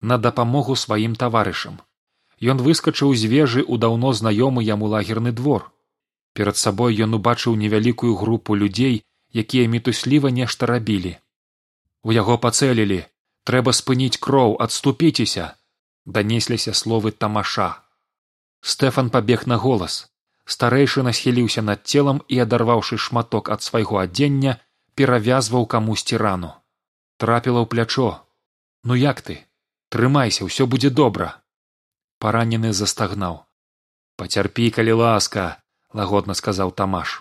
на 0.00 0.18
дапамогу 0.18 0.76
сваім 0.76 1.14
таварышам. 1.14 1.80
Ён 2.40 2.62
выскачыў 2.62 3.14
з 3.14 3.26
вежы 3.26 3.62
ў 3.66 3.78
даўно 3.78 4.14
знаёмы 4.14 4.62
яму 4.62 4.86
лагерны 4.86 5.32
двор. 5.32 5.70
Перад 6.34 6.56
сабой 6.56 6.94
ён 7.02 7.18
убачыў 7.18 7.58
невялікую 7.58 8.14
групу 8.14 8.54
людзей 8.54 9.02
якія 9.32 9.68
мітусліва 9.68 10.30
нешта 10.30 10.66
рабілі. 10.66 11.16
У 12.02 12.12
яго 12.12 12.38
пацэлілі. 12.38 13.04
Трэба 13.44 13.72
спыніць 13.72 14.20
кроў 14.20 14.56
адступіцеся 14.60 15.56
данесліся 16.04 16.72
словы 16.72 17.12
тамаша. 17.12 17.84
Стэфан 18.60 19.10
пабег 19.10 19.46
на 19.46 19.56
голас 19.56 20.07
старэйшы 20.54 21.04
нахіліўся 21.04 21.62
над 21.62 21.84
целам 21.84 22.22
і 22.28 22.40
адарваўшы 22.44 22.96
шматок 23.06 23.50
ад 23.54 23.64
свайго 23.66 24.00
адзення 24.00 24.56
перавязваў 24.96 25.68
камусьці 25.74 26.16
рану. 26.22 26.50
Трапіла 27.20 27.60
ў 27.62 27.66
плячо. 27.74 28.08
Ну 28.84 28.96
як 28.96 29.20
ты? 29.20 29.44
Трымайся 29.92 30.48
ўсё 30.48 30.66
будзе 30.66 30.90
добра! 30.90 31.28
Паранены 32.18 32.72
застагнаў. 32.72 33.44
Пацярпі 34.16 34.70
калі 34.74 34.98
ласка 35.04 35.60
лагодна 35.92 36.34
сказаў 36.34 36.72
тамаш. 36.72 37.20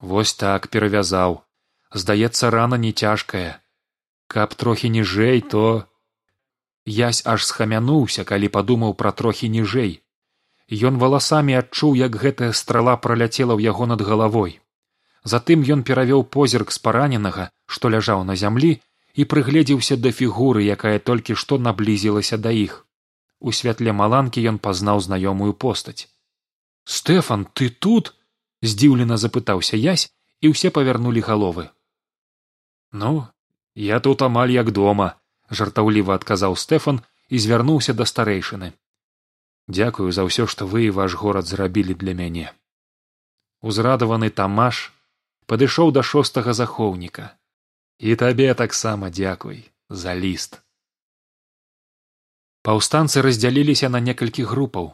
Вось 0.00 0.34
так 0.34 0.72
перавязаў. 0.72 1.44
Здаецца 1.92 2.50
рана 2.50 2.80
не 2.80 2.92
цяжкая. 2.92 3.60
Каб 4.26 4.54
трохі 4.54 4.88
ніжэй 4.96 5.40
то 5.40 5.86
язь 6.84 7.22
аж 7.24 7.44
схамянуўся 7.44 8.24
калі 8.24 8.48
падумаў 8.56 8.96
пра 8.96 9.12
трохі 9.12 9.48
ніжэй 9.52 10.00
ён 10.68 10.98
валасамі 11.00 11.56
адчуў 11.56 11.96
як 11.96 12.16
гэтая 12.20 12.52
страла 12.52 12.96
праляцела 12.96 13.56
ў 13.56 13.64
яго 13.72 13.88
над 13.88 14.04
галавой. 14.04 14.60
Затым 15.24 15.64
ён 15.64 15.82
перавёў 15.82 16.24
позірк 16.28 16.72
з 16.72 16.78
параненага 16.78 17.50
што 17.66 17.88
ляжаў 17.88 18.24
на 18.24 18.36
зямлі 18.36 18.76
і 19.14 19.24
прыгледзеўся 19.24 19.96
да 19.96 20.12
фігуры 20.12 20.64
якая 20.64 20.98
толькі 20.98 21.34
што 21.34 21.58
наблізілася 21.58 22.36
да 22.36 22.52
іх. 22.52 22.84
У 23.40 23.52
святле 23.52 23.92
маланкі 23.92 24.44
ён 24.44 24.58
пазнаў 24.58 25.00
знаёмую 25.00 25.52
постаць. 25.52 26.08
Стэфан 26.84 27.48
ты 27.52 27.70
тут 27.70 28.14
здзіўлена 28.62 29.16
запытаўся 29.16 29.76
язь 29.76 30.12
і 30.40 30.52
ўсе 30.52 30.70
павярнулі 30.70 31.24
галовы. 31.24 31.68
Ну 32.92 33.24
я 33.74 34.00
тут 34.00 34.22
амаль 34.22 34.52
як 34.52 34.72
дома 34.72 35.16
жартаўліва 35.50 36.14
адказаў 36.20 36.60
стэфан 36.60 37.00
і 37.28 37.40
звярнуўся 37.40 37.96
да 37.96 38.04
старэйшыны 38.04 38.72
дзякую 39.68 40.12
за 40.12 40.24
ўсё 40.28 40.46
што 40.52 40.66
вы 40.66 40.88
і 40.88 40.94
ваш 40.98 41.14
горад 41.22 41.46
зрабілі 41.46 41.94
для 42.02 42.14
мяне. 42.20 42.46
Узрадаваны 43.60 44.30
тамаш 44.30 44.92
падышоў 45.46 45.92
да 45.96 46.02
шостага 46.02 46.52
захоўніка. 46.52 47.34
І 47.98 48.14
табе 48.14 48.54
таксама 48.54 49.10
дзякуй 49.10 49.64
за 49.90 50.14
ліст. 50.14 50.60
Паўстанцы 52.62 53.22
раздзяліліся 53.26 53.88
на 53.88 54.00
некалькі 54.00 54.44
групаў. 54.44 54.92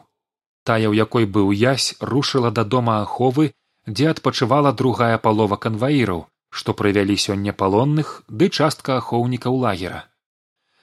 Тая 0.63 0.89
ў 0.89 0.97
якой 0.97 1.25
быў 1.29 1.51
язь 1.53 1.93
рушыла 1.99 2.49
да 2.49 2.63
дома 2.63 3.01
аховы 3.01 3.53
дзе 3.85 4.09
адпачывала 4.13 4.71
другая 4.73 5.17
палова 5.25 5.57
канваіраў 5.65 6.25
што 6.55 6.73
прывялі 6.79 7.15
сёння 7.21 7.53
палонных 7.61 8.11
ды 8.41 8.47
частка 8.49 8.97
ахоўнікаў 8.97 9.57
лагера. 9.63 10.07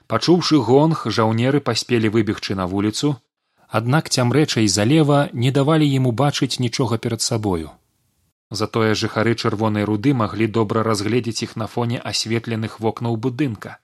Пачуўшы 0.06 0.60
гонг 0.60 1.04
жаўнеры 1.18 1.64
паспелі 1.68 2.12
выбегчы 2.16 2.54
на 2.58 2.66
вуліцу 2.72 3.16
аднак 3.72 4.08
цямрэчай 4.12 4.68
залева 4.68 5.18
не 5.32 5.50
давалі 5.58 5.86
ім 5.98 6.06
убачыць 6.10 6.60
нічога 6.60 6.98
перад 7.04 7.24
сабою. 7.24 7.70
Затое 8.60 8.92
жыхары 9.02 9.32
чырвонай 9.32 9.88
руды 9.88 10.12
маглі 10.12 10.48
добра 10.56 10.82
разгледзець 10.88 11.40
іх 11.46 11.54
на 11.62 11.66
фоне 11.74 12.00
асветленых 12.10 12.74
вокнаў 12.84 13.16
будынка. 13.16 13.78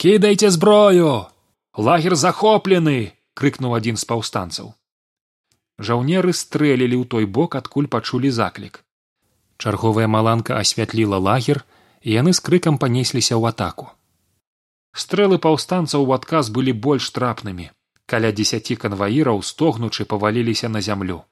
Кідайце 0.00 0.48
зброю! 0.56 1.10
Лагер 1.76 2.16
захоплены 2.22 3.12
крыкнуў 3.36 3.76
адзін 3.76 4.00
з 4.00 4.08
паўстанцаў. 4.08 4.72
Жаўнеры 5.76 6.32
стрэлілі 6.32 6.96
ў 6.96 7.04
той 7.12 7.28
бок 7.28 7.60
адкуль 7.60 7.92
пачулі 7.92 8.32
заклік. 8.32 8.80
Чарговая 9.60 10.08
маланка 10.08 10.56
асвятліла 10.56 11.20
лагер 11.20 11.60
і 12.00 12.16
яны 12.16 12.32
з 12.32 12.40
крыкам 12.40 12.80
панесліся 12.80 13.36
ў 13.36 13.52
атаку. 13.52 13.92
Стрэлы 14.96 15.36
паўстанцаў 15.36 16.08
у 16.08 16.16
адказ 16.16 16.48
былі 16.48 16.72
больш 16.88 17.12
трапнымі 17.12 17.68
каля 18.12 18.30
дзесяці 18.38 18.76
канваіраў 18.84 19.40
стогнучы 19.50 20.04
паваліліся 20.12 20.68
на 20.68 20.84
зямлю. 20.88 21.22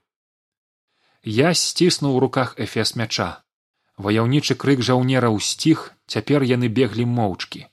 Я 1.22 1.52
сціснуў 1.52 2.16
у 2.16 2.20
руках 2.24 2.54
эфес 2.66 2.96
мяча. 2.96 3.28
Ваяўнічы 4.00 4.56
крык 4.62 4.80
жаўнераў 4.88 5.36
сціх 5.44 5.82
цяпер 6.06 6.46
яны 6.50 6.72
беглі 6.80 7.04
моўчкі. 7.04 7.66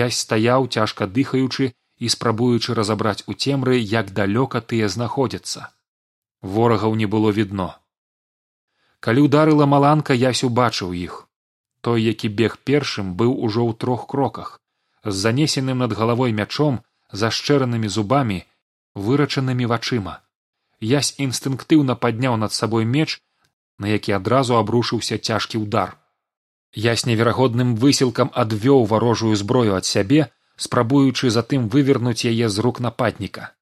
Я 0.00 0.10
стаяў 0.12 0.68
цяжка 0.68 1.08
дыхаючы 1.18 1.72
і 1.98 2.10
спрабуючы 2.14 2.74
разабраць 2.78 3.24
у 3.26 3.32
цемры 3.32 3.78
як 3.78 4.12
далёка 4.18 4.60
тыя 4.60 4.88
знаходзяцца. 4.92 5.72
Ворагаў 6.42 6.94
не 7.00 7.06
было 7.06 7.32
відно. 7.32 7.70
Калі 9.00 9.24
ударыла 9.30 9.66
маланка 9.66 10.12
ясь 10.12 10.44
убачыў 10.44 10.92
іх. 10.92 11.24
Той 11.80 12.02
які 12.02 12.28
бег 12.28 12.58
першым 12.68 13.14
быў 13.14 13.32
ужо 13.32 13.64
ў 13.64 13.72
трох 13.84 14.06
кроках 14.12 14.60
з 15.04 15.14
занесеным 15.14 15.78
над 15.78 15.96
галавой 15.96 16.32
мячом 16.32 16.82
зашчэранымі 17.12 17.88
зубамі 17.88 18.42
вырачанымі 18.94 19.66
вачыма. 19.66 20.20
Ясь 20.80 21.14
інстынктыўна 21.18 21.94
падняў 21.94 22.36
над 22.36 22.52
сабой 22.52 22.84
меч 22.84 23.22
на 23.78 23.88
які 23.88 24.12
адразу 24.12 24.56
абрушыўся 24.58 25.18
цяжкі 25.18 25.62
ўдар. 25.64 25.96
Ясь 26.74 27.06
неверагодным 27.06 27.76
высілкам 27.76 28.30
адвёў 28.34 28.84
варожую 28.86 29.34
зброю 29.36 29.74
ад 29.78 29.86
сябе 29.86 30.28
спрабуючы 30.58 31.30
затым 31.30 31.68
вывернуць 31.72 32.26
яе 32.26 32.48
з 32.48 32.58
рук 32.58 32.80
нападніка. 32.80 33.54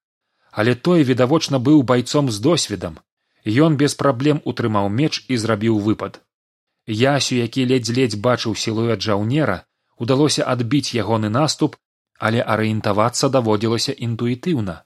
Але 0.51 0.75
той 0.75 1.05
відавочна 1.05 1.61
быў 1.61 1.83
байцом 1.83 2.31
з 2.31 2.41
досведам. 2.41 2.99
Ён 3.45 3.77
без 3.77 3.95
праблем 3.95 4.41
утрымаў 4.45 4.89
меч 4.89 5.25
і 5.29 5.37
зрабіў 5.37 5.79
выпад. 5.79 6.21
Ясю 6.87 7.37
які 7.37 7.67
ледзь 7.67 7.93
ледзь 7.93 8.17
бачыў 8.17 8.57
сілуэт 8.57 9.03
жаўнера 9.03 9.63
удалося 9.99 10.49
адбіць 10.55 10.97
ягоны 10.97 11.29
наступ 11.29 11.77
але 12.19 12.41
арыентавацца 12.43 13.29
даводзілася 13.29 13.93
інтуітыўна. 13.93 14.83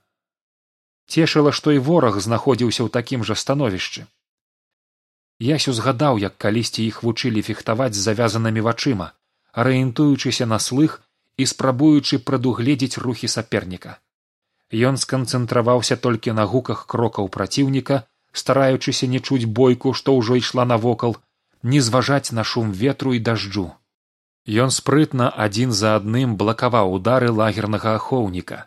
Цешыла 1.10 1.52
што 1.52 1.72
і 1.76 1.78
вораг 1.78 2.20
знаходзіўся 2.20 2.82
ў 2.84 2.88
такім 2.96 3.25
жа 3.25 3.34
становішчы. 3.34 4.06
Ясю 5.40 5.72
згадаў 5.72 6.18
як 6.18 6.37
калісьці 6.37 6.84
іх 6.87 7.02
вучылі 7.02 7.42
фехтаваць 7.42 7.94
з 7.96 8.04
завязанымі 8.08 8.60
вачыма 8.60 9.14
арыентуючыся 9.52 10.46
на 10.46 10.58
слых 10.58 11.00
і 11.37 11.46
спрабуючы 11.46 12.18
прадугледзець 12.18 12.99
рухі 12.99 13.28
саперніка. 13.28 13.99
Ён 14.70 15.00
сканцэнтраваўся 15.02 15.96
толькі 15.96 16.32
на 16.38 16.44
гуках 16.44 16.87
крокаў 16.87 17.28
праціўніка, 17.28 18.06
стараючыся 18.32 19.06
не 19.10 19.20
чуць 19.20 19.44
бойку, 19.44 19.92
што 19.92 20.14
ўжо 20.14 20.38
ішла 20.38 20.64
навокал, 20.64 21.16
не 21.62 21.80
зважаць 21.80 22.30
на 22.32 22.44
шум 22.44 22.70
ветру 22.72 23.14
і 23.14 23.18
дажджу. 23.18 23.71
Ён 24.49 24.71
спрытна 24.71 25.29
адзін 25.29 25.73
за 25.73 25.97
адным 25.97 26.37
блакаваў 26.37 26.93
удары 26.93 27.31
лагернага 27.31 27.95
ахоўніка. 28.00 28.67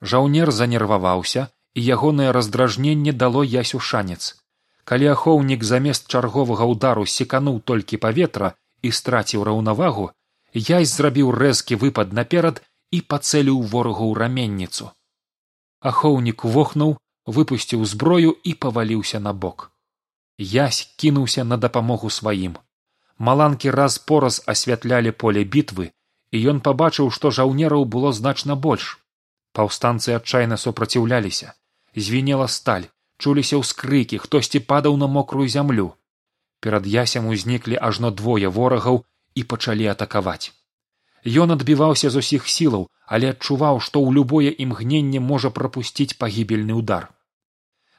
Жаўнер 0.00 0.52
занерваваўся, 0.52 1.48
і 1.74 1.80
ягонае 1.94 2.32
раздражненне 2.32 3.12
дало 3.12 3.44
ясю 3.44 3.80
шанец. 3.80 4.36
Калі 4.84 5.06
ахоўнік 5.12 5.64
замест 5.64 6.06
чарговага 6.08 6.64
ўдару 6.64 7.06
секануў 7.06 7.60
толькі 7.60 8.00
паветра 8.04 8.54
і 8.82 8.92
страціў 8.92 9.44
раўнавагу, 9.44 10.10
язь 10.54 10.94
зрабіў 10.94 11.32
рэзкі 11.36 11.76
выпад 11.76 12.12
наперад 12.12 12.62
і 12.90 13.00
пацэліў 13.00 13.60
ворагу 13.72 14.06
ў 14.10 14.14
раменніцу 14.22 14.92
ахоўнік 15.90 16.44
вохнуў 16.44 16.96
выпусціў 17.26 17.84
зброю 17.84 18.36
і 18.50 18.54
паваліўся 18.64 19.20
на 19.26 19.32
бок 19.32 19.70
язь 20.38 20.80
кінуўся 21.02 21.44
на 21.44 21.56
дапамогу 21.64 22.10
сваім 22.18 22.56
маланкі 23.18 23.70
раз 23.70 23.98
пораз 23.98 24.40
асвятлялі 24.54 25.12
поле 25.24 25.44
бітвы 25.44 25.90
і 26.32 26.42
ён 26.52 26.60
пабачыў 26.66 27.12
што 27.18 27.32
жаўнераў 27.38 27.86
было 27.96 28.12
значна 28.18 28.56
больш 28.66 28.90
паўстанцы 29.58 30.16
адчайна 30.18 30.60
супраціўляліся 30.64 31.54
звінела 32.08 32.50
сталь 32.58 32.90
чуліся 33.18 33.62
ўскрыкі 33.62 34.20
хтосьці 34.26 34.64
падаў 34.74 35.00
на 35.02 35.08
мокрую 35.16 35.48
зямлю 35.56 35.88
перад 36.60 36.86
ясем 36.98 37.32
узніклі 37.32 37.80
ажно 37.90 38.12
двое 38.20 38.52
ворагаў 38.60 39.02
і 39.34 39.44
пачалі 39.54 39.92
атакаваць 39.94 40.52
Ён 41.26 41.50
адбіваўся 41.50 42.08
з 42.10 42.22
усіх 42.22 42.46
сілаў, 42.46 42.86
але 43.06 43.34
адчуваў, 43.34 43.80
што 43.82 43.98
ў 43.98 44.14
любое 44.14 44.50
імгненне 44.64 45.18
можа 45.18 45.50
прапусціць 45.50 46.14
пагібельны 46.22 46.78
ўдар. 46.78 47.10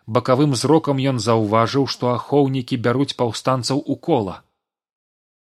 Бакавым 0.07 0.55
зрокам 0.55 1.01
ён 1.11 1.19
заўважыў, 1.19 1.87
што 1.91 2.15
ахоўнікі 2.15 2.79
бяруць 2.79 3.17
паўстанцаў 3.19 3.83
у 3.83 3.97
кола. 4.07 4.46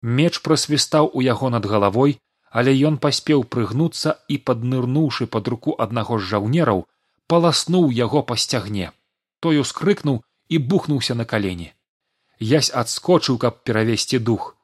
Меч 0.07 0.39
прасвістаў 0.47 1.11
у 1.13 1.23
яго 1.27 1.51
над 1.51 1.67
галавой, 1.67 2.19
але 2.51 2.75
ён 2.89 2.99
паспеў 3.05 3.45
прыгнуцца 3.55 4.17
і 4.33 4.39
паднырнуўшы 4.51 5.27
пад 5.27 5.49
руку 5.55 5.75
аднаго 5.87 6.19
з 6.19 6.31
жаўнераў, 6.33 6.85
паласнуў 7.27 7.91
яго 8.03 8.23
па 8.23 8.37
сцягне. 8.37 8.93
той 9.45 9.59
ускрыкнуў 9.61 10.23
і 10.49 10.59
бухнуўся 10.59 11.15
на 11.15 11.25
калені. 11.31 11.73
Ясь 12.41 12.71
адскочыў, 12.83 13.39
каб 13.39 13.63
перавесці 13.65 14.19
дух. 14.19 14.57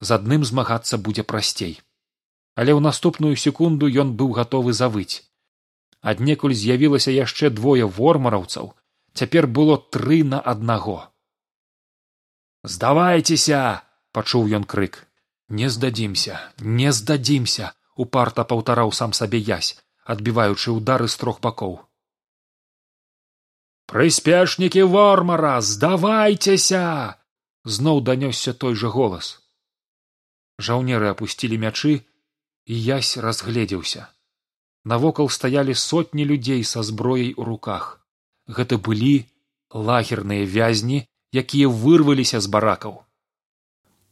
з 0.00 0.16
адным 0.16 0.44
змагацца 0.48 0.98
будзе 1.06 1.24
прасцей 1.30 1.74
але 2.60 2.72
ў 2.76 2.80
наступную 2.84 3.36
секунду 3.42 3.88
ён 4.02 4.12
быў 4.20 4.32
гатовы 4.38 4.72
завыць 4.78 5.22
аднекуль 6.12 6.56
з'явілася 6.60 7.14
яшчэ 7.16 7.52
двое 7.58 7.88
вормараўцаў 7.98 8.72
цяпер 9.20 9.48
было 9.60 9.76
тры 9.96 10.20
на 10.32 10.40
аднаго 10.54 10.96
здавайцеся 12.74 13.60
пачуў 14.12 14.50
ён 14.58 14.64
крык. 14.64 15.06
Не 15.50 15.68
здадзімся 15.68 16.40
не 16.80 16.92
здадзімся 16.96 17.70
упарта 17.96 18.44
паўтараў 18.50 18.92
сам 18.98 19.14
сабе 19.18 19.38
язь 19.38 19.76
адбіваючы 20.12 20.74
ўдары 20.74 21.08
з 21.08 21.18
трох 21.20 21.40
бакоў. 21.44 21.74
Прыспешнікі 23.90 24.86
вормара 24.94 25.58
здавайцеся 25.60 27.18
зноў 27.64 28.00
данёсся 28.06 28.54
той 28.54 28.78
жа 28.82 28.90
голас. 28.94 29.42
Жаўнеры 30.62 31.10
апусцілі 31.10 31.58
мячы 31.66 31.92
і 31.98 32.74
язь 32.86 33.16
разгледзеўся. 33.26 34.06
Навокал 34.84 35.28
стаялі 35.28 35.74
сотні 35.74 36.24
людзей 36.24 36.64
са 36.64 36.82
зброяй 36.86 37.34
у 37.36 37.44
руках. 37.44 38.00
Гэта 38.46 38.78
былі 38.78 39.26
лагерныя 39.74 40.46
вязні 40.46 41.06
якія 41.34 41.68
вырваліся 41.68 42.40
з 42.40 42.46
баракаў 42.46 43.02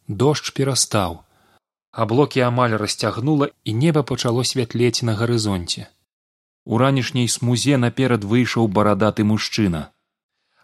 дождж 0.08 0.50
перастаў. 0.56 1.22
Аблокі 1.92 2.40
амаль 2.48 2.76
расцягнула 2.80 3.48
і 3.64 3.74
неба 3.74 4.02
пачало 4.02 4.44
святлець 4.44 5.02
на 5.02 5.14
гарызонце. 5.14 5.86
У 6.64 6.78
ранішняй 6.78 7.28
смузе 7.28 7.76
наперад 7.76 8.24
выйшаў 8.24 8.68
барадаты 8.68 9.24
мужчына. 9.24 9.92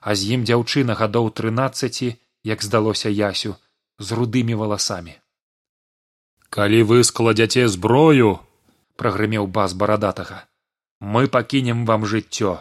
А 0.00 0.14
з 0.14 0.36
ім 0.36 0.48
дзяўчына 0.48 0.96
гадоў 0.96 1.30
трынаццаці 1.30 2.16
як 2.44 2.62
здалося 2.62 3.08
ясю 3.08 3.56
з 3.98 4.12
рудымі 4.12 4.54
валасамі. 4.54 5.14
Калі 6.50 6.82
вы 6.88 7.04
складзяце 7.04 7.68
зброю 7.68 8.40
прагрымеў 8.96 9.46
бас 9.46 9.72
барадатага 9.72 10.44
мы 11.00 11.28
пакінем 11.28 11.84
вам 11.86 12.06
жыццё 12.10 12.52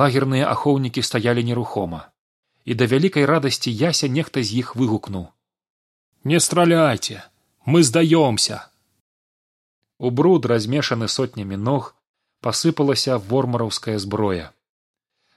лагерныя 0.00 0.48
ахоўнікі 0.52 1.02
стаялі 1.08 1.42
нерухома 1.48 1.98
і 2.66 2.74
да 2.74 2.90
вялікай 2.92 3.24
радасці 3.32 3.72
яся 3.72 4.12
нехта 4.20 4.42
з 4.42 4.62
іх 4.62 4.76
выгукнуў 4.76 5.26
не 6.32 6.40
страляйце 6.46 7.22
мы 7.66 7.82
здаёмся 7.90 8.64
у 9.98 10.10
бруд 10.10 10.46
размешаны 10.46 11.08
сотнямі 11.08 11.56
ног 11.56 11.94
пасыпалася 12.46 13.18
вормараўская 13.18 13.98
зброя. 13.98 14.52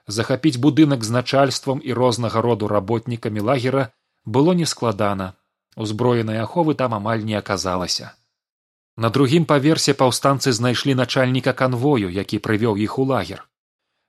Захапіць 0.07 0.57
будынак 0.57 1.03
з 1.03 1.15
начальствам 1.15 1.81
і 1.83 1.93
рознага 1.93 2.41
роду 2.41 2.67
работнікамі 2.67 3.39
лагера 3.39 3.89
было 4.25 4.53
нескладана 4.53 5.33
узброенай 5.75 6.41
аховы 6.43 6.75
там 6.75 6.93
амаль 6.93 7.25
не 7.25 7.37
аказалася. 7.39 8.13
На 8.97 9.09
другім 9.09 9.45
паверсе 9.45 9.93
паўстанцы 9.93 10.51
знайшлі 10.51 10.95
начальніка 11.01 11.53
канвою 11.53 12.09
які 12.09 12.39
прывёў 12.39 12.77
іх 12.77 12.99
у 12.99 13.05
лагер 13.05 13.48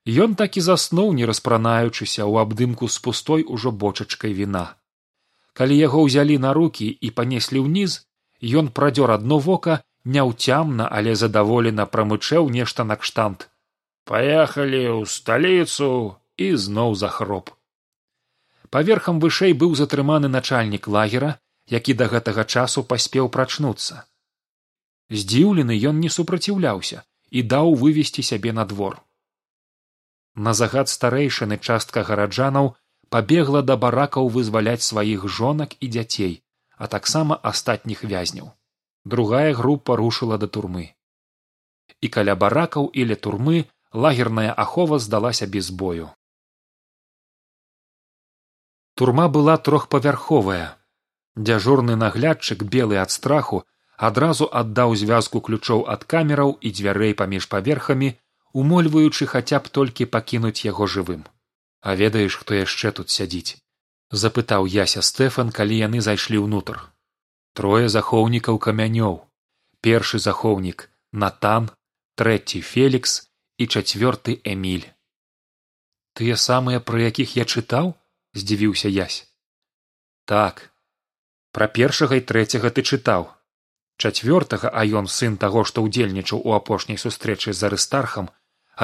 Ён 0.08 0.34
так 0.34 0.56
і 0.56 0.60
заснуў, 0.64 1.12
не 1.12 1.28
распранаючыся 1.28 2.24
ў 2.24 2.40
абдымку 2.40 2.88
з 2.88 2.98
пустой 3.04 3.44
ужо 3.44 3.70
бочачкай 3.70 4.32
віна. 4.32 4.76
Калі 5.52 5.76
яго 5.76 6.08
ўзялі 6.08 6.38
на 6.38 6.52
рукі 6.56 6.88
і 6.88 7.10
панеслі 7.10 7.60
ўніз, 7.66 8.06
ён 8.40 8.72
прадзёр 8.72 9.12
адно 9.12 9.38
вока 9.38 9.84
няўцямна, 10.04 10.88
але 10.88 11.14
задаволена 11.14 11.84
прамычэў 11.84 12.48
нешта 12.48 12.84
накштант. 12.84 13.50
Паехалі 14.08 15.04
ў 15.04 15.04
сталіцу 15.04 16.16
і 16.40 16.56
зноў 16.56 16.96
захроп. 16.96 17.52
Паверхам 18.70 19.20
вышэй 19.20 19.52
быў 19.52 19.76
затрыманы 19.76 20.32
начальнік 20.32 20.88
лагера, 20.88 21.36
які 21.68 21.92
да 21.94 22.08
гэтага 22.08 22.48
часу 22.48 22.82
паспеў 22.82 23.28
прачнуцца. 23.28 24.08
Здзіўлены 25.10 25.76
ён 25.90 26.00
не 26.00 26.08
супраціўляўся 26.08 27.02
і 27.30 27.42
даў 27.42 27.74
вывесці 27.74 28.22
сябе 28.22 28.56
на 28.56 28.64
двор. 28.64 29.02
На 30.34 30.54
загад 30.54 30.88
старэйшыны 30.88 31.58
частка 31.58 32.02
гараджанаў 32.02 32.76
пабегла 33.08 33.62
да 33.62 33.76
баракаў 33.76 34.28
вызваляць 34.28 34.86
сваіх 34.86 35.26
жонак 35.26 35.74
і 35.80 35.88
дзяцей, 35.88 36.34
а 36.76 36.86
таксама 36.86 37.36
астатніх 37.42 38.04
вязняў. 38.04 38.54
Другая 39.04 39.54
група 39.54 39.96
рушыла 39.96 40.38
да 40.38 40.46
турмы. 40.46 40.94
І 42.00 42.08
каля 42.08 42.36
баракаў 42.36 42.86
или 42.94 43.14
турмы 43.14 43.66
лагерная 43.92 44.52
ахова 44.52 44.98
здалася 44.98 45.46
без 45.46 45.70
бою. 45.70 46.10
Турма 48.94 49.28
была 49.28 49.56
трохпавярховая. 49.56 50.76
Дзяжурны 51.36 51.96
наглядчык 51.96 52.62
белы 52.62 52.98
ад 53.02 53.10
страху 53.10 53.64
адразу 53.96 54.48
аддаў 54.60 54.94
звязку 55.02 55.40
ключоў 55.40 55.86
ад 55.94 56.04
камераў 56.04 56.58
і 56.60 56.70
дзвярэй 56.70 57.14
паміж 57.14 57.48
паверхамі 57.54 58.10
умольваючы 58.52 59.26
хаця 59.26 59.58
б 59.58 59.68
толькі 59.68 60.10
пакінуць 60.10 60.64
яго 60.64 60.86
жывым. 60.86 61.24
А 61.80 61.94
ведаеш 61.94 62.36
хто 62.36 62.54
яшчэ 62.54 62.92
тут 62.92 63.10
сядзіць 63.10 63.58
запытаў 64.10 64.66
яся 64.66 65.02
стэфан 65.06 65.50
калі 65.54 65.76
яны 65.78 66.00
зайшлі 66.02 66.42
ўнутр. 66.44 66.82
Трое 67.54 67.88
захоўнікаў 67.88 68.58
камянёў. 68.58 69.22
Першы 69.80 70.18
захоўнік 70.18 70.90
натан 71.12 71.70
трэці 72.18 72.60
фелікс 72.60 73.30
і 73.58 73.66
чацвёрты 73.70 74.40
эміль 74.44 74.90
тыя 76.18 76.36
самыя 76.36 76.80
пра 76.84 77.00
якіх 77.06 77.36
я 77.38 77.44
чытаў 77.46 77.94
здзівіўся 78.34 78.90
язь 78.92 79.30
так. 80.30 80.70
Пра 81.50 81.66
першага 81.66 82.18
і 82.20 82.22
трэцяга 82.22 82.70
ты 82.70 82.82
чытаў. 82.86 83.24
Чацвёртага 83.98 84.70
а 84.70 84.84
ён 85.00 85.08
сын 85.10 85.34
таго 85.44 85.64
што 85.70 85.82
ўдзельнічаў 85.86 86.44
у 86.46 86.54
апошняй 86.58 87.00
сустрэчы 87.02 87.52
з 87.52 87.66
арыстархам 87.68 88.30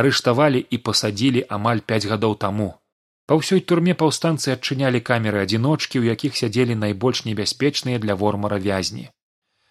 арыштавалі 0.01 0.61
і 0.61 0.77
пасадзілі 0.87 1.43
амаль 1.57 1.81
пяць 1.91 2.05
гадоў 2.11 2.37
таму. 2.43 2.69
Па 3.27 3.39
ўсёй 3.41 3.63
турме 3.71 3.95
паўстанцы 4.01 4.53
адчынялі 4.55 5.01
камеры 5.09 5.41
адзіночкі 5.45 6.03
у 6.03 6.05
якіх 6.07 6.37
сядзелі 6.41 6.77
найбольш 6.83 7.25
небяспечныя 7.29 8.03
для 8.03 8.15
вормара 8.23 8.59
вязні. 8.67 9.09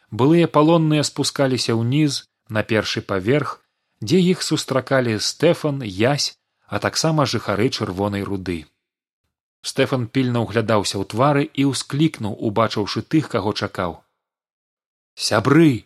Былыя 0.10 0.50
палонныя 0.58 1.06
спускаліся 1.12 1.78
ўніз 1.78 2.26
на 2.58 2.66
першы 2.74 3.06
паверх 3.14 3.54
дзе 4.02 4.20
іх 4.34 4.42
сустракалі 4.50 5.16
стэфан 5.30 5.86
язь 5.86 6.34
а 6.68 6.82
таксама 6.82 7.30
жыхары 7.30 7.70
чырвонай 7.70 8.26
руды. 8.28 8.60
Стэфан 9.62 10.10
пільна 10.10 10.42
ўглядаўся 10.46 10.98
ў 10.98 11.06
твары 11.14 11.44
і 11.46 11.70
ўсклікнуў 11.70 12.34
убачыўшы 12.50 13.06
тых 13.06 13.30
каго 13.34 13.54
чакаў. 13.54 14.00
Сябры 15.14 15.86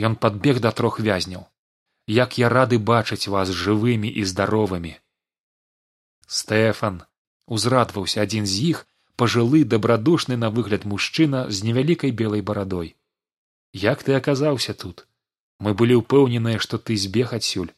ён 0.00 0.16
падбег 0.16 0.64
да 0.64 0.72
трох 0.72 1.00
вязняў 1.00 1.44
як 2.06 2.38
я 2.38 2.48
рады 2.48 2.78
бачыць 2.78 3.28
вас 3.28 3.48
жывымі 3.48 4.08
і 4.08 4.24
здаровымі. 4.24 4.94
Стэфан 6.26 7.02
узрадваўся 7.46 8.22
адзін 8.22 8.46
з 8.46 8.74
іх 8.74 8.86
пажылы 9.16 9.64
дабрадушны 9.64 10.36
на 10.36 10.50
выгляд 10.50 10.84
мужчына 10.84 11.50
з 11.50 11.64
невялікай 11.64 12.10
белай 12.10 12.40
барадой. 12.40 12.96
Як 13.72 14.02
ты 14.02 14.14
аказаўся 14.14 14.74
тут? 14.74 15.06
Мы 15.58 15.74
былі 15.74 16.00
ўпэўненыя 16.02 16.58
што 16.58 16.78
ты 16.78 16.96
збег 16.96 17.32
адсюль. 17.32 17.72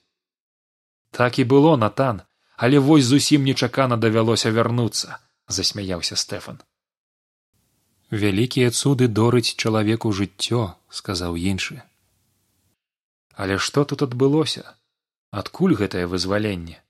Так 1.11 1.39
і 1.39 1.45
было 1.45 1.77
натан 1.77 2.23
але 2.57 2.79
вось 2.79 3.05
зусім 3.05 3.45
нечакана 3.45 3.97
давялося 3.97 4.51
вярнуцца 4.51 5.19
засмяяўся 5.49 6.17
стэфан. 6.17 6.59
Вялікія 8.11 8.71
цуды 8.71 9.09
дорыць 9.09 9.55
чалавеку 9.57 10.13
жыццё 10.13 10.75
сказаў 10.89 11.37
іншы 11.37 11.83
але 13.37 13.59
што 13.61 13.85
тут 13.85 14.03
адбылося? 14.07 14.65
Адкуль 15.31 15.77
гэтае 15.77 16.09
вызваленне? 16.09 16.81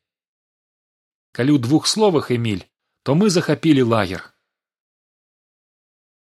Калі 1.34 1.58
ў 1.58 1.62
двух 1.66 1.90
словах 1.90 2.30
эміль 2.30 2.64
то 3.06 3.14
мы 3.14 3.30
захапілі 3.30 3.82
лагер. 3.90 4.22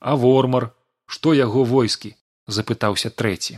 А 0.00 0.16
вормар? 0.16 0.72
Што 1.06 1.32
яго 1.32 1.64
войскі? 1.64 2.12
Запытаўся 2.56 3.08
трэці. 3.08 3.56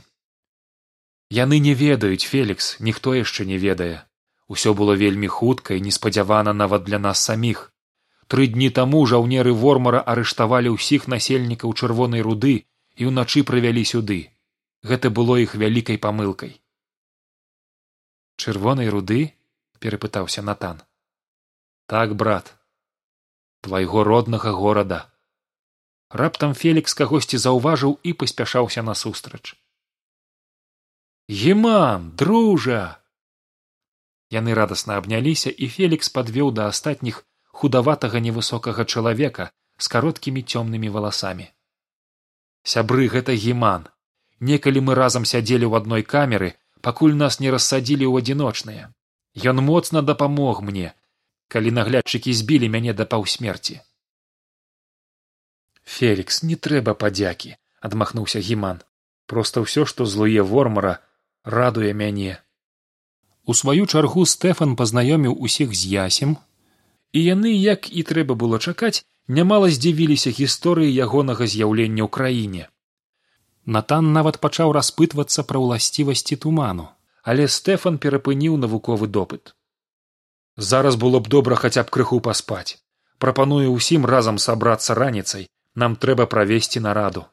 Яны 1.39 1.59
не 1.65 1.75
ведаюць 1.75 2.27
фелікс 2.33 2.69
ніхто 2.89 3.15
яшчэ 3.19 3.47
не 3.51 3.59
ведае. 3.59 4.07
Усё 4.47 4.75
было 4.75 4.95
вельмі 5.03 5.27
хутка 5.27 5.75
і 5.75 5.83
неспадзявана 5.87 6.55
нават 6.55 6.87
для 6.87 6.99
нас 6.99 7.23
саміх. 7.31 7.71
Тры 8.27 8.47
дні 8.47 8.71
таму 8.71 9.07
жаўнеры 9.07 9.55
вормара 9.55 10.03
арыштавалі 10.15 10.75
ўсіх 10.79 11.07
насельнікаў 11.15 11.75
чырвонай 11.75 12.27
руды 12.27 12.55
і 12.95 13.11
ўначы 13.11 13.43
прывялі 13.47 13.87
сюды 13.95 14.21
гэта 14.83 15.11
было 15.11 15.37
іх 15.41 15.55
вялікай 15.55 15.99
памылкай. 15.99 16.57
Чырвонай 18.37 18.89
руды 18.89 19.35
перапытаўся 19.81 20.43
натан. 20.43 20.81
Так 21.87 22.15
брат 22.15 22.57
твайго 23.61 24.05
роднага 24.05 24.53
горада 24.57 25.11
раптам 26.11 26.55
фелікс 26.55 26.95
кагосьці 26.99 27.39
заўважыў 27.39 27.99
і 28.03 28.13
паспяшаўся 28.13 28.83
насустрач. 28.83 29.55
Геман 31.29 32.11
дружа! 32.17 32.99
Яны 34.31 34.55
радасна 34.55 34.97
абняліся 34.99 35.51
і 35.51 35.69
фелікс 35.69 36.11
падвёў 36.11 36.51
да 36.55 36.67
астатніх 36.73 37.23
худаватага 37.61 38.19
невысокага 38.19 38.85
чалавека 38.85 39.51
з 39.79 39.87
кароткімі 39.95 40.43
цёмнымі 40.43 40.91
валасамі. 40.91 41.47
Сябры 42.63 43.07
гэта 43.09 43.35
геман 43.35 43.87
некалі 44.41 44.81
мы 44.87 44.97
разам 44.99 45.29
сядзелі 45.33 45.69
ў 45.69 45.83
адной 45.83 46.03
камеры 46.03 46.51
пакуль 46.81 47.15
нас 47.23 47.41
не 47.45 47.53
рассадзілі 47.55 48.09
ў 48.09 48.25
адзіночныя. 48.25 48.91
Ён 49.53 49.63
моцна 49.65 50.03
дапамог 50.03 50.63
мне 50.67 50.93
калі 51.53 51.71
наглядчыкі 51.77 52.33
збілі 52.41 52.69
мяне 52.75 52.93
да 52.99 53.07
паўсмерці. 53.07 53.81
Фелікс 55.85 56.43
не 56.47 56.57
трэба 56.57 56.95
падзякі 56.95 57.57
адмахнуўся 57.81 58.41
гіман. 58.51 58.85
Проста 59.27 59.63
ўсё 59.65 59.87
што 59.87 60.07
злуе 60.07 60.43
вормара 60.43 60.99
радуе 61.45 61.93
мяне 61.95 62.39
у 63.51 63.55
сваю 63.55 63.87
чаргу 63.87 64.25
стэфан 64.33 64.77
пазнаёміў 64.79 65.35
усіх 65.47 65.73
з 65.75 65.89
ясем 65.93 66.37
і 67.13 67.23
яны 67.27 67.53
як 67.53 67.89
і 67.91 68.05
трэба 68.11 68.37
было 68.43 68.61
чакаць 68.71 69.03
нямала 69.39 69.71
здзівіліся 69.77 70.31
гісторыі 70.37 70.93
ягонага 71.07 71.49
з'яўлення 71.55 72.05
ў 72.05 72.11
краіне 72.17 72.69
Натан 73.67 74.13
нават 74.13 74.41
пачаў 74.41 74.73
распытвацца 74.73 75.45
пра 75.45 75.61
ўласцівасці 75.61 76.37
туману, 76.37 76.89
але 77.23 77.49
стэфан 77.49 77.99
перапыніў 77.99 78.57
навуковы 78.57 79.07
допыт. 79.07 79.55
Зараз 80.57 80.97
было 80.97 81.21
б 81.21 81.29
добра 81.29 81.57
хаця 81.57 81.85
б 81.85 81.91
крыху 81.91 82.21
паспаць. 82.21 82.81
Прапаную 83.19 83.69
ўсім 83.73 84.07
разам 84.07 84.39
сабрацца 84.39 84.95
раніцай, 84.95 85.47
нам 85.75 85.97
трэба 85.97 86.27
правесці 86.27 86.81
нараду. 86.81 87.27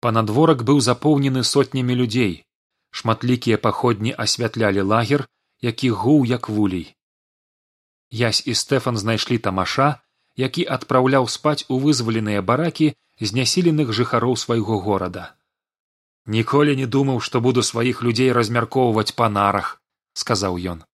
Панадворак 0.00 0.64
быў 0.66 0.80
запоўнены 0.80 1.44
сотнямі 1.44 1.94
людзей. 1.94 2.44
Шматлікія 2.90 3.58
паходні 3.58 4.14
асвятлялі 4.18 4.82
лагер, 4.82 5.26
які 5.60 5.90
гуў 5.90 6.26
як 6.26 6.48
вулей. 6.48 6.94
Ясь 8.10 8.42
і 8.46 8.54
стэфан 8.54 8.96
знайшлі 8.96 9.38
тамаша, 9.38 10.02
які 10.36 10.66
адпраўляў 10.76 11.28
спаць 11.28 11.64
у 11.68 11.78
вызваленыя 11.78 12.42
баракі 12.42 12.94
знясіленых 13.20 13.92
жыхароў 13.92 14.36
свайго 14.36 14.78
горада. 14.80 15.32
Ніколі 16.26 16.76
не 16.76 16.86
думаў 16.86 17.20
што 17.20 17.40
буду 17.40 17.62
сваіх 17.62 18.02
людзей 18.02 18.32
размяркоўваць 18.32 19.14
па 19.16 19.28
нарах 19.30 19.80
сказаў 20.12 20.58
ён. 20.72 20.84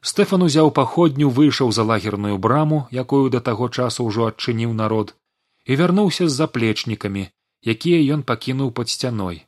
Стэфан 0.00 0.42
узяў 0.46 0.70
паходню 0.72 1.28
выйшаў 1.28 1.72
за 1.76 1.84
лагерную 1.84 2.38
браму 2.38 2.88
якую 3.02 3.28
да 3.34 3.40
таго 3.40 3.68
часу 3.68 4.06
ўжо 4.08 4.30
адчыніў 4.32 4.72
народ 4.72 5.14
і 5.66 5.76
вярнуўся 5.76 6.28
з 6.28 6.36
заплечнікамі 6.40 7.28
якія 7.74 8.00
ён 8.16 8.22
пакінуў 8.24 8.72
пад 8.72 8.88
сцяной. 8.88 9.44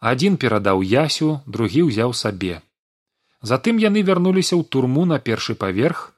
Адзін 0.00 0.36
перадаў 0.36 0.82
ясю 0.84 1.40
другі 1.46 1.88
ўзяў 1.88 2.12
сабе. 2.12 2.60
Затым 3.40 3.80
яны 3.80 4.02
вярнуліся 4.04 4.54
ў 4.60 4.62
турму 4.68 5.06
на 5.08 5.18
першы 5.18 5.54
паверх 5.54 6.12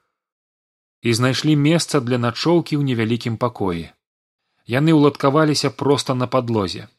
і 1.01 1.13
знайшлі 1.13 1.55
месца 1.55 2.01
для 2.01 2.17
начоўкі 2.17 2.75
ў 2.75 2.83
невялікім 2.91 3.37
пакоі 3.37 3.94
яны 4.65 4.93
ўладкаваліся 4.97 5.69
проста 5.69 6.13
на 6.17 6.27
падлозе. 6.27 6.89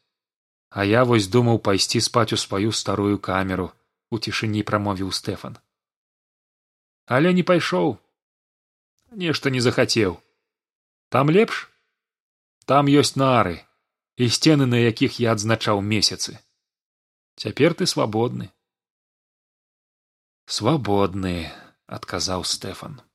А 0.70 0.84
я 0.84 1.04
вось 1.04 1.26
думаў 1.26 1.58
пайсці 1.58 2.00
спаць 2.00 2.32
у 2.32 2.38
сваю 2.38 2.72
старую 2.72 3.18
камеру 3.18 3.70
у 4.10 4.18
цішыні 4.18 4.62
прамовіў 4.62 5.12
стэфан. 5.12 5.58
Але 7.06 7.32
не 7.32 7.42
пайшоў. 7.42 7.98
Нешта 9.10 9.50
не 9.50 9.60
захацеў. 9.60 10.18
Там 11.08 11.30
лепш? 11.30 11.70
Там 12.66 12.90
ёсць 12.90 13.14
нары 13.14 13.62
і 14.16 14.26
сцены 14.26 14.66
на 14.66 14.78
якіх 14.82 15.20
я 15.22 15.32
адзначаў 15.38 15.80
месяцы. 15.80 16.38
Цяпер 17.36 17.74
ты 17.74 17.86
свабодны. 17.86 18.50
Свабодны 20.46 21.50
адказаў 21.86 22.42
стэфан 22.42 23.05